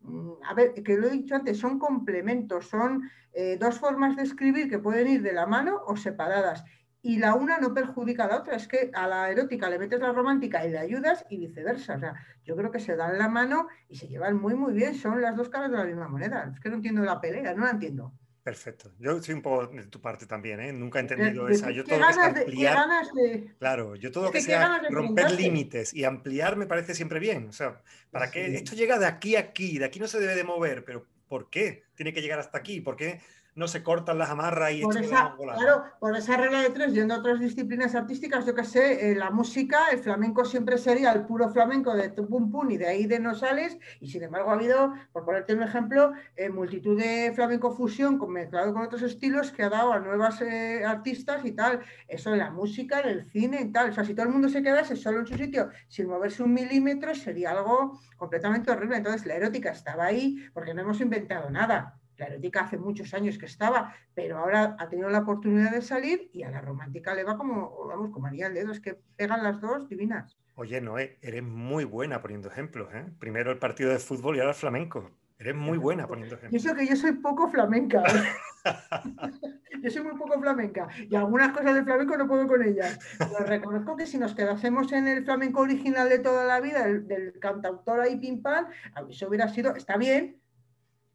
Mm, 0.01 0.31
a 0.43 0.53
ver, 0.55 0.73
que 0.83 0.97
lo 0.97 1.07
he 1.07 1.11
dicho 1.11 1.35
antes, 1.35 1.59
son 1.59 1.77
complementos, 1.77 2.67
son 2.67 3.09
eh, 3.33 3.57
dos 3.59 3.77
formas 3.77 4.15
de 4.15 4.23
escribir 4.23 4.69
que 4.69 4.79
pueden 4.79 5.07
ir 5.07 5.21
de 5.21 5.33
la 5.33 5.45
mano 5.45 5.81
o 5.85 5.95
separadas 5.95 6.63
y 7.01 7.17
la 7.17 7.35
una 7.35 7.59
no 7.59 7.73
perjudica 7.73 8.25
a 8.25 8.27
la 8.27 8.37
otra. 8.37 8.55
Es 8.55 8.67
que 8.67 8.91
a 8.93 9.07
la 9.07 9.29
erótica 9.29 9.69
le 9.69 9.79
metes 9.79 9.99
la 9.99 10.11
romántica 10.11 10.65
y 10.65 10.71
le 10.71 10.79
ayudas 10.79 11.25
y 11.29 11.37
viceversa. 11.37 11.95
O 11.95 11.99
sea, 11.99 12.13
yo 12.43 12.55
creo 12.55 12.71
que 12.71 12.79
se 12.79 12.95
dan 12.95 13.17
la 13.17 13.29
mano 13.29 13.67
y 13.87 13.95
se 13.95 14.07
llevan 14.07 14.37
muy, 14.37 14.55
muy 14.55 14.73
bien. 14.73 14.95
Son 14.95 15.21
las 15.21 15.35
dos 15.35 15.49
caras 15.49 15.71
de 15.71 15.77
la 15.77 15.85
misma 15.85 16.07
moneda. 16.07 16.51
Es 16.53 16.59
que 16.59 16.69
no 16.69 16.75
entiendo 16.75 17.03
la 17.03 17.21
pelea, 17.21 17.53
no 17.53 17.65
la 17.65 17.71
entiendo. 17.71 18.13
Perfecto. 18.47 18.93
Yo 18.97 19.21
soy 19.21 19.35
un 19.35 19.41
poco 19.41 19.67
de 19.67 19.87
tu 19.87 19.99
parte 19.99 20.25
también, 20.25 20.61
¿eh? 20.61 20.71
Nunca 20.71 20.99
he 20.99 21.01
entendido 21.01 21.49
esa. 21.49 21.69
Yo 21.69 21.83
todo 21.83 21.99
ganas 21.99 22.17
que 22.17 22.39
ampliar, 22.39 22.87
de... 23.13 23.53
Claro, 23.59 23.97
yo 23.97 24.09
todo 24.09 24.23
lo 24.23 24.31
que, 24.31 24.39
sea 24.39 24.83
romper 24.89 25.31
límites 25.31 25.93
y 25.93 26.05
ampliar 26.05 26.55
me 26.55 26.65
parece 26.65 26.95
siempre 26.95 27.19
bien. 27.19 27.49
O 27.49 27.51
sea, 27.51 27.81
¿para 28.09 28.31
qué? 28.31 28.55
Esto 28.55 28.73
llega 28.73 28.97
de 28.99 29.05
aquí 29.05 29.35
a 29.35 29.41
aquí, 29.41 29.77
de 29.79 29.83
aquí 29.83 29.99
no 29.99 30.07
se 30.07 30.21
debe 30.21 30.33
de 30.33 30.45
mover, 30.45 30.85
pero 30.85 31.05
¿por 31.27 31.49
qué 31.49 31.83
tiene 31.95 32.13
que 32.13 32.21
llegar 32.21 32.39
hasta 32.39 32.57
aquí? 32.57 32.79
¿Por 32.79 32.95
qué 32.95 33.19
no 33.57 33.67
se 33.67 33.83
cortan 33.83 34.19
las 34.19 34.29
amarras 34.29 34.71
y 34.71 34.83
por 34.83 34.95
esa, 34.95 35.35
Claro, 35.35 35.83
por 35.99 36.15
esa 36.15 36.37
regla 36.37 36.61
de 36.61 36.69
tres, 36.69 36.93
yendo 36.93 37.15
a 37.15 37.17
otras 37.17 37.39
disciplinas 37.39 37.95
artísticas, 37.95 38.45
yo 38.45 38.53
que 38.53 38.63
sé, 38.63 39.11
eh, 39.11 39.15
la 39.15 39.31
música, 39.31 39.87
el 39.91 39.97
flamenco 39.99 40.45
siempre 40.45 40.77
sería 40.77 41.11
el 41.11 41.25
puro 41.25 41.49
flamenco 41.49 41.95
de 41.95 42.09
pum 42.11 42.51
pum 42.51 42.69
y 42.69 42.77
de 42.77 42.87
ahí 42.87 43.07
de 43.07 43.19
no 43.19 43.33
sales, 43.33 43.77
y 43.99 44.09
sin 44.09 44.23
embargo 44.23 44.51
ha 44.51 44.53
habido, 44.53 44.93
por 45.11 45.25
ponerte 45.25 45.55
un 45.55 45.63
ejemplo, 45.63 46.13
eh, 46.35 46.49
multitud 46.49 46.97
de 46.99 47.31
flamenco 47.33 47.71
fusión 47.71 48.19
mezclado 48.31 48.73
con 48.73 48.83
otros 48.83 49.01
estilos 49.01 49.51
que 49.51 49.63
ha 49.63 49.69
dado 49.69 49.91
a 49.91 49.99
nuevas 49.99 50.39
eh, 50.41 50.83
artistas 50.85 51.43
y 51.43 51.53
tal. 51.53 51.79
Eso 52.07 52.33
en 52.33 52.39
la 52.39 52.51
música, 52.51 52.99
en 53.01 53.09
el 53.09 53.25
cine 53.31 53.61
y 53.61 53.71
tal. 53.71 53.89
O 53.89 53.93
sea, 53.93 54.03
si 54.03 54.13
todo 54.13 54.27
el 54.27 54.31
mundo 54.31 54.49
se 54.49 54.61
quedase 54.61 54.95
solo 54.95 55.19
en 55.19 55.27
su 55.27 55.35
sitio 55.35 55.69
sin 55.87 56.07
moverse 56.07 56.43
un 56.43 56.53
milímetro, 56.53 57.15
sería 57.15 57.51
algo 57.51 57.99
completamente 58.17 58.71
horrible. 58.71 58.97
Entonces 58.97 59.25
la 59.25 59.35
erótica 59.35 59.71
estaba 59.71 60.05
ahí 60.05 60.37
porque 60.53 60.73
no 60.73 60.81
hemos 60.81 61.01
inventado 61.01 61.49
nada 61.49 61.99
la 62.17 62.27
erótica 62.27 62.61
hace 62.61 62.77
muchos 62.77 63.13
años 63.13 63.37
que 63.37 63.45
estaba, 63.45 63.95
pero 64.13 64.37
ahora 64.37 64.75
ha 64.79 64.89
tenido 64.89 65.09
la 65.09 65.19
oportunidad 65.19 65.71
de 65.71 65.81
salir 65.81 66.29
y 66.33 66.43
a 66.43 66.51
la 66.51 66.61
romántica 66.61 67.13
le 67.13 67.23
va 67.23 67.37
como, 67.37 67.87
vamos, 67.87 68.11
como 68.11 68.27
haría 68.27 68.47
el 68.47 68.53
dedo, 68.53 68.71
es 68.71 68.79
que 68.79 68.99
pegan 69.15 69.43
las 69.43 69.61
dos 69.61 69.87
divinas. 69.87 70.37
Oye, 70.55 70.81
Noé, 70.81 71.19
eres 71.21 71.43
muy 71.43 71.83
buena 71.83 72.21
poniendo 72.21 72.49
ejemplos, 72.49 72.89
¿eh? 72.93 73.05
Primero 73.19 73.51
el 73.51 73.59
partido 73.59 73.91
de 73.91 73.99
fútbol 73.99 74.35
y 74.35 74.39
ahora 74.39 74.51
el 74.51 74.57
flamenco. 74.57 75.11
Eres 75.39 75.55
muy 75.55 75.77
buena 75.77 76.07
poniendo 76.07 76.33
ejemplos. 76.33 76.63
Y 76.63 76.65
eso 76.65 76.75
que 76.75 76.87
yo 76.87 76.95
soy 76.95 77.11
poco 77.13 77.47
flamenca. 77.47 78.01
¿eh? 78.01 78.65
yo 79.83 79.91
soy 79.91 80.01
muy 80.01 80.17
poco 80.17 80.39
flamenca 80.41 80.87
y 81.07 81.15
algunas 81.15 81.51
cosas 81.51 81.75
del 81.75 81.83
flamenco 81.83 82.17
no 82.17 82.27
puedo 82.27 82.47
con 82.47 82.63
ellas. 82.63 82.97
Pero 83.19 83.45
reconozco 83.45 83.95
que 83.95 84.07
si 84.07 84.17
nos 84.17 84.33
quedásemos 84.33 84.91
en 84.93 85.07
el 85.07 85.23
flamenco 85.23 85.61
original 85.61 86.09
de 86.09 86.17
toda 86.17 86.43
la 86.45 86.59
vida, 86.59 86.87
del, 86.87 87.07
del 87.07 87.39
cantautor 87.39 87.99
ahí 87.99 88.15
pim 88.17 88.41
pam, 88.41 88.65
eso 89.07 89.27
hubiera 89.27 89.47
sido, 89.49 89.75
está 89.75 89.95
bien, 89.97 90.41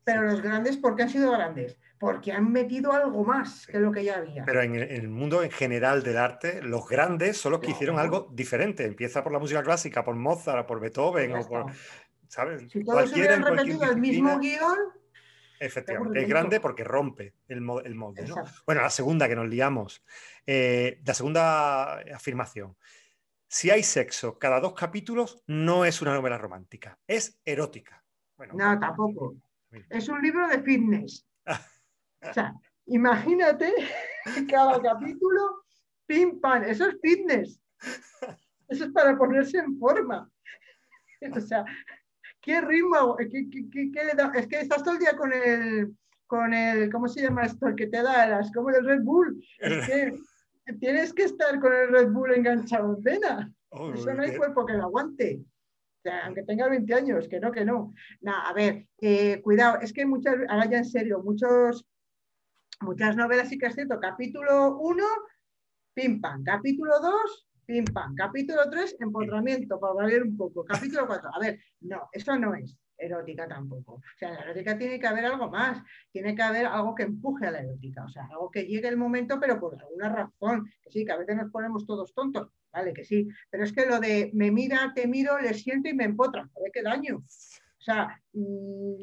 Pero 0.05 0.23
los 0.23 0.43
grandes, 0.43 0.77
¿por 0.77 0.97
qué 0.97 1.05
han 1.05 1.11
sido 1.11 1.31
grandes? 1.31 1.79
Porque 1.99 2.33
han 2.33 2.51
metido 2.51 2.93
algo 2.93 3.25
más 3.25 3.67
que 3.67 3.79
lo 3.79 3.93
que 3.93 4.05
ya 4.05 4.17
había. 4.17 4.45
Pero 4.45 4.62
en 4.62 4.75
el, 4.75 5.09
mundo 5.09 5.43
en 5.43 5.51
general 5.51 6.03
del 6.03 6.19
arte, 6.19 6.61
los 6.62 6.88
grandes 6.88 7.37
son 7.37 7.53
los 7.53 7.61
que 7.61 7.71
hicieron 7.71 7.99
algo 7.99 8.29
diferente. 8.33 8.85
Empieza 8.85 9.23
por 9.23 9.33
la 9.33 9.38
música 9.38 9.62
clásica, 9.62 10.03
por 10.03 10.17
Mozart, 10.17 10.67
por 10.67 10.81
Beethoven, 10.81 11.37
o 11.37 11.49
por. 11.49 11.67
¿Sabes? 12.27 12.71
Si 12.73 12.83
todos 12.83 13.12
hubieran 13.12 13.43
repetido 13.43 13.85
el 13.85 13.99
mismo 13.99 14.38
guion. 14.38 14.79
Efectivamente, 15.61 16.23
es 16.23 16.29
grande 16.29 16.59
porque 16.59 16.83
rompe 16.83 17.35
el, 17.47 17.61
molde. 17.61 18.27
Bueno, 18.67 18.83
la 18.83 18.91
segunda 18.91 19.29
que 19.29 19.37
nos 19.37 19.49
liamos. 19.49 20.03
Eh, 20.45 21.01
la 21.05 21.15
segunda 21.15 21.99
afirmación. 22.12 22.77
Si 23.47 23.71
hay 23.71 23.85
sexo 23.85 24.38
cada 24.41 24.59
dos 24.59 24.73
capítulos, 24.73 25.45
no 25.47 25.85
es 25.85 26.03
una 26.03 26.15
novela 26.15 26.38
romántica, 26.38 26.99
es 27.07 27.38
erótica. 27.45 28.03
no, 28.55 28.81
tampoco. 28.81 29.37
Es 29.90 30.08
un 30.08 30.20
libro 30.22 30.48
de 30.48 30.62
fitness. 30.62 31.26
o 32.22 32.32
sea, 32.32 32.54
imagínate 32.87 33.72
cada 34.50 34.80
capítulo, 34.80 35.64
pim, 36.06 36.40
pam, 36.40 36.64
eso 36.64 36.88
es 36.88 36.96
fitness. 37.00 37.61
Eso 38.68 38.85
es 38.85 38.90
para 38.92 39.16
ponerse 39.16 39.58
en 39.58 39.78
forma. 39.78 40.28
O 41.37 41.40
sea, 41.40 41.64
¿qué 42.40 42.61
ritmo? 42.61 43.16
¿Qué, 43.16 43.88
le 43.94 44.12
da? 44.16 44.32
Es 44.35 44.48
que 44.48 44.58
estás 44.58 44.82
todo 44.82 44.94
el 44.94 44.98
día 44.98 45.16
con 45.16 45.32
el, 45.32 45.96
con 46.26 46.52
el, 46.52 46.90
¿cómo 46.90 47.06
se 47.06 47.22
llama 47.22 47.44
esto? 47.44 47.68
El 47.68 47.76
que 47.76 47.87
te 47.87 48.02
da 48.02 48.26
las, 48.26 48.50
como 48.50 48.70
el 48.70 48.85
Red 48.85 49.02
Bull. 49.04 49.40
Es 49.61 49.87
que 49.87 50.18
tienes 50.80 51.12
que 51.12 51.22
estar 51.22 51.61
con 51.61 51.72
el 51.72 51.90
Red 51.90 52.11
Bull 52.11 52.35
enganchado 52.35 52.96
en 52.96 53.02
vena. 53.04 53.52
Oh, 53.68 53.92
Eso 53.92 54.12
no 54.12 54.24
hay 54.24 54.37
cuerpo 54.37 54.66
que 54.66 54.72
lo 54.72 54.82
aguante. 54.82 55.44
Aunque 56.25 56.43
tenga 56.43 56.69
20 56.69 56.95
años, 56.95 57.29
que 57.29 57.38
no, 57.41 57.53
que 57.53 57.65
no. 57.65 57.95
a 58.27 58.53
ver, 58.53 58.87
eh, 59.01 59.41
cuidado, 59.43 59.81
es 59.81 59.93
que 59.93 60.05
muchas, 60.05 60.37
ahora 60.49 60.69
ya 60.69 60.79
en 60.79 60.85
serio, 60.85 61.23
muchos, 61.23 61.87
muchas 62.81 63.17
novelas 63.17 63.49
sí 63.49 63.59
que 63.59 63.67
es 63.67 63.75
cierto, 63.75 64.01
capítulo 64.01 64.79
1, 64.79 65.05
pim 65.95 66.21
pam, 66.21 66.43
capítulo 66.43 67.01
2, 67.01 67.49
pim 67.67 67.85
pam, 67.85 68.15
capítulo 68.15 68.69
3, 68.69 68.97
empotramiento, 69.01 69.79
para 69.79 69.95
variar 69.95 70.23
un 70.23 70.37
poco, 70.37 70.65
capítulo 70.65 71.07
4, 71.07 71.31
a 71.33 71.38
ver, 71.38 71.61
no, 71.81 72.09
eso 72.12 72.37
no 72.37 72.55
es 72.55 72.77
erótica 72.99 73.49
tampoco. 73.49 73.95
O 73.95 74.19
sea, 74.19 74.33
la 74.33 74.41
erótica 74.43 74.79
tiene 74.79 74.99
que 74.99 75.07
haber 75.07 75.25
algo 75.27 75.51
más, 75.51 75.83
tiene 76.11 76.35
que 76.35 76.43
haber 76.43 76.67
algo 76.67 76.95
que 76.95 77.05
empuje 77.05 77.47
a 77.47 77.51
la 77.51 77.61
erótica, 77.61 78.05
o 78.05 78.09
sea, 78.09 78.27
algo 78.27 78.51
que 78.51 78.65
llegue 78.65 78.88
el 78.88 78.97
momento, 78.97 79.38
pero 79.41 79.59
por 79.59 79.81
alguna 79.81 80.09
razón, 80.09 80.71
que 80.83 80.91
sí, 80.91 81.05
que 81.05 81.12
a 81.12 81.17
veces 81.17 81.37
nos 81.37 81.51
ponemos 81.51 81.87
todos 81.87 82.15
tontos, 82.15 82.49
vale, 82.72 82.92
que 82.92 83.04
sí, 83.04 83.28
pero 83.50 83.64
es 83.64 83.72
que 83.72 83.87
lo 83.87 84.00
de 84.00 84.30
me 84.35 84.50
mira, 84.50 84.92
te 84.94 85.06
miro, 85.06 85.38
le 85.38 85.54
siento 85.54 85.88
y 85.88 85.94
me 85.94 86.04
empotra, 86.04 86.42
a 86.42 86.61
ver 86.61 86.72
qué 86.72 86.82
daño. 86.82 87.16
O 87.18 87.85
sea, 87.85 88.20
mm, 88.32 88.94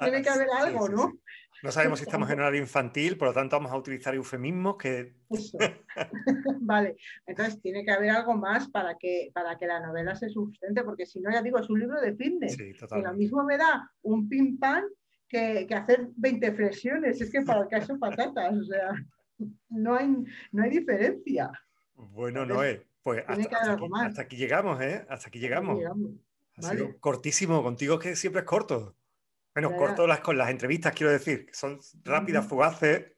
tiene 0.00 0.22
que 0.22 0.28
haber 0.28 0.48
algo, 0.50 0.88
¿no? 0.88 1.12
No 1.60 1.72
sabemos 1.72 1.98
si 1.98 2.04
estamos 2.04 2.30
en 2.30 2.38
horario 2.38 2.60
infantil, 2.60 3.16
por 3.18 3.28
lo 3.28 3.34
tanto 3.34 3.56
vamos 3.56 3.72
a 3.72 3.76
utilizar 3.76 4.14
eufemismos 4.14 4.76
que... 4.76 5.14
vale, 6.60 6.96
entonces 7.26 7.60
tiene 7.60 7.84
que 7.84 7.90
haber 7.90 8.10
algo 8.10 8.34
más 8.34 8.68
para 8.68 8.96
que, 8.96 9.30
para 9.34 9.58
que 9.58 9.66
la 9.66 9.80
novela 9.80 10.14
se 10.14 10.28
sustente, 10.28 10.84
porque 10.84 11.04
si 11.04 11.20
no, 11.20 11.32
ya 11.32 11.42
digo, 11.42 11.58
es 11.58 11.68
un 11.68 11.80
libro 11.80 12.00
de 12.00 12.14
fitness. 12.14 12.54
Sí, 12.54 12.72
y 12.72 13.02
lo 13.02 13.12
mismo 13.14 13.42
me 13.42 13.56
da 13.56 13.90
un 14.02 14.28
pim 14.28 14.58
pam 14.58 14.84
que, 15.28 15.66
hacer 15.74 16.08
20 16.16 16.52
flexiones. 16.52 17.20
Es 17.20 17.30
que 17.30 17.42
para 17.42 17.62
el 17.62 17.68
caso 17.68 17.98
patatas, 17.98 18.56
o 18.56 18.64
sea, 18.64 18.92
no 19.68 19.96
hay, 19.96 20.14
no 20.52 20.62
hay 20.62 20.70
diferencia. 20.70 21.50
Bueno, 21.98 22.46
Noé, 22.46 22.86
pues 23.02 23.24
hasta, 23.26 24.22
aquí, 24.22 24.36
llegamos, 24.36 24.80
¿eh? 24.80 25.04
Hasta 25.08 25.28
aquí 25.28 25.40
llegamos. 25.40 25.80
Ha 26.56 26.62
sido 26.62 26.98
cortísimo, 27.00 27.62
contigo 27.62 27.98
que 27.98 28.14
siempre 28.14 28.40
es 28.40 28.46
corto. 28.46 28.94
Menos 29.54 29.72
corto 29.72 30.06
las, 30.06 30.20
con 30.20 30.38
las 30.38 30.50
entrevistas, 30.50 30.94
quiero 30.94 31.10
decir, 31.10 31.46
que 31.46 31.54
son 31.54 31.80
rápidas, 32.04 32.46
fugaces. 32.46 33.12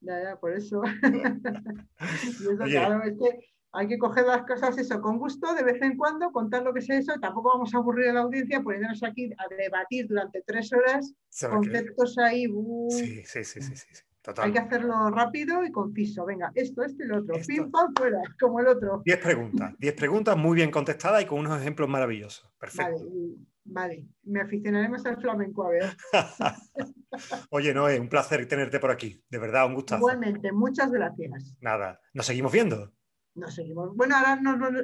Ya, 0.00 0.22
ya, 0.22 0.36
por 0.38 0.52
eso. 0.52 0.80
claro, 2.64 3.02
es 3.02 3.18
que 3.18 3.50
hay 3.72 3.88
que 3.88 3.98
coger 3.98 4.26
las 4.26 4.42
cosas 4.42 4.78
eso 4.78 5.00
con 5.00 5.18
gusto, 5.18 5.52
de 5.54 5.64
vez 5.64 5.82
en 5.82 5.96
cuando, 5.96 6.30
contar 6.30 6.62
lo 6.62 6.72
que 6.72 6.78
es 6.78 6.90
eso, 6.90 7.14
tampoco 7.20 7.50
vamos 7.54 7.74
a 7.74 7.78
aburrir 7.78 8.10
a 8.10 8.12
la 8.12 8.20
audiencia 8.20 8.62
poniéndonos 8.62 9.02
aquí 9.02 9.30
a 9.36 9.48
debatir 9.54 10.06
durante 10.06 10.42
tres 10.42 10.72
horas 10.72 11.12
conceptos 11.50 12.16
ahí. 12.18 12.46
Uh. 12.48 12.88
sí, 12.90 13.24
sí, 13.24 13.44
sí, 13.44 13.60
sí, 13.60 13.76
sí. 13.76 14.02
Hay 14.36 14.52
que 14.52 14.58
hacerlo 14.58 15.10
rápido 15.10 15.64
y 15.64 15.72
conciso. 15.72 16.26
Venga, 16.26 16.52
esto, 16.54 16.82
esto 16.82 17.02
y 17.02 17.06
lo 17.06 17.18
otro. 17.18 17.36
Pim, 17.46 17.70
pam, 17.70 17.92
fuera, 17.96 18.20
como 18.38 18.60
el 18.60 18.66
otro. 18.68 19.02
Diez 19.04 19.18
preguntas. 19.18 19.74
Diez 19.78 19.94
preguntas 19.94 20.36
muy 20.36 20.56
bien 20.56 20.70
contestadas 20.70 21.22
y 21.22 21.26
con 21.26 21.38
unos 21.38 21.58
ejemplos 21.58 21.88
maravillosos. 21.88 22.52
Perfecto. 22.58 23.02
Vale, 23.02 23.34
vale. 23.64 24.06
me 24.24 24.40
aficionaremos 24.42 25.04
al 25.06 25.18
flamenco, 25.20 25.66
a 25.66 25.70
ver. 25.70 25.96
Oye, 27.50 27.72
Noé, 27.72 27.98
un 27.98 28.08
placer 28.08 28.46
tenerte 28.46 28.78
por 28.78 28.90
aquí. 28.90 29.24
De 29.30 29.38
verdad, 29.38 29.66
un 29.66 29.74
gustazo. 29.74 30.00
Igualmente, 30.00 30.52
muchas 30.52 30.90
gracias. 30.90 31.56
Nada, 31.60 32.00
nos 32.12 32.26
seguimos 32.26 32.52
viendo. 32.52 32.92
Nos 33.34 33.54
seguimos. 33.54 33.96
Bueno, 33.96 34.16
ahora 34.16 34.38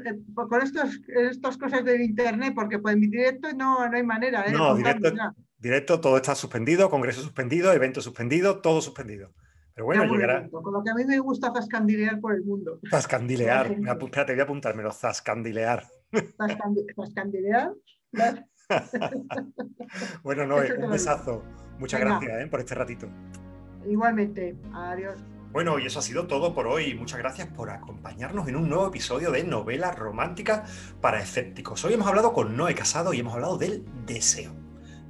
eh, 0.04 0.18
con 0.34 0.62
estos, 0.62 1.00
estas 1.08 1.58
cosas 1.58 1.84
del 1.84 2.00
internet, 2.00 2.52
porque 2.54 2.78
pues 2.78 2.94
en 2.94 3.00
mi 3.00 3.08
directo 3.08 3.52
no, 3.52 3.86
no 3.86 3.96
hay 3.96 4.02
manera. 4.02 4.46
¿eh? 4.46 4.52
No, 4.52 4.74
directo, 4.74 5.12
directo, 5.58 6.00
todo 6.00 6.16
está 6.16 6.34
suspendido, 6.34 6.90
congreso 6.90 7.22
suspendido, 7.22 7.72
evento 7.72 8.00
suspendido, 8.00 8.60
todo 8.60 8.80
suspendido. 8.80 9.32
Pero 9.76 9.84
bueno, 9.84 10.04
llegará. 10.06 10.48
Con 10.48 10.72
lo 10.72 10.82
que 10.82 10.90
a 10.90 10.94
mí 10.94 11.04
me 11.04 11.18
gusta 11.18 11.52
zascandilear 11.52 12.18
por 12.18 12.34
el 12.34 12.42
mundo. 12.44 12.80
Zascandilear. 12.90 13.66
Espérate, 14.00 14.32
voy 14.32 14.40
a 14.40 14.44
apuntármelo. 14.44 14.90
Zascandilear. 14.90 15.84
Zascandilear. 16.96 17.74
bueno, 20.22 20.46
no, 20.46 20.56
un 20.56 20.90
besazo. 20.90 21.42
Muchas 21.78 22.00
gracias 22.00 22.42
¿eh? 22.42 22.46
por 22.46 22.60
este 22.60 22.74
ratito. 22.74 23.06
Igualmente. 23.86 24.56
Adiós. 24.72 25.22
Bueno, 25.52 25.78
y 25.78 25.86
eso 25.86 25.98
ha 25.98 26.02
sido 26.02 26.26
todo 26.26 26.54
por 26.54 26.66
hoy. 26.66 26.94
Muchas 26.94 27.18
gracias 27.18 27.48
por 27.48 27.68
acompañarnos 27.68 28.48
en 28.48 28.56
un 28.56 28.70
nuevo 28.70 28.88
episodio 28.88 29.30
de 29.30 29.44
Novela 29.44 29.92
Romántica 29.92 30.64
para 31.02 31.20
Escépticos. 31.20 31.84
Hoy 31.84 31.92
hemos 31.94 32.06
hablado 32.08 32.32
con 32.32 32.56
Noé 32.56 32.74
Casado 32.74 33.12
y 33.12 33.20
hemos 33.20 33.34
hablado 33.34 33.58
del 33.58 33.84
deseo. 34.06 34.65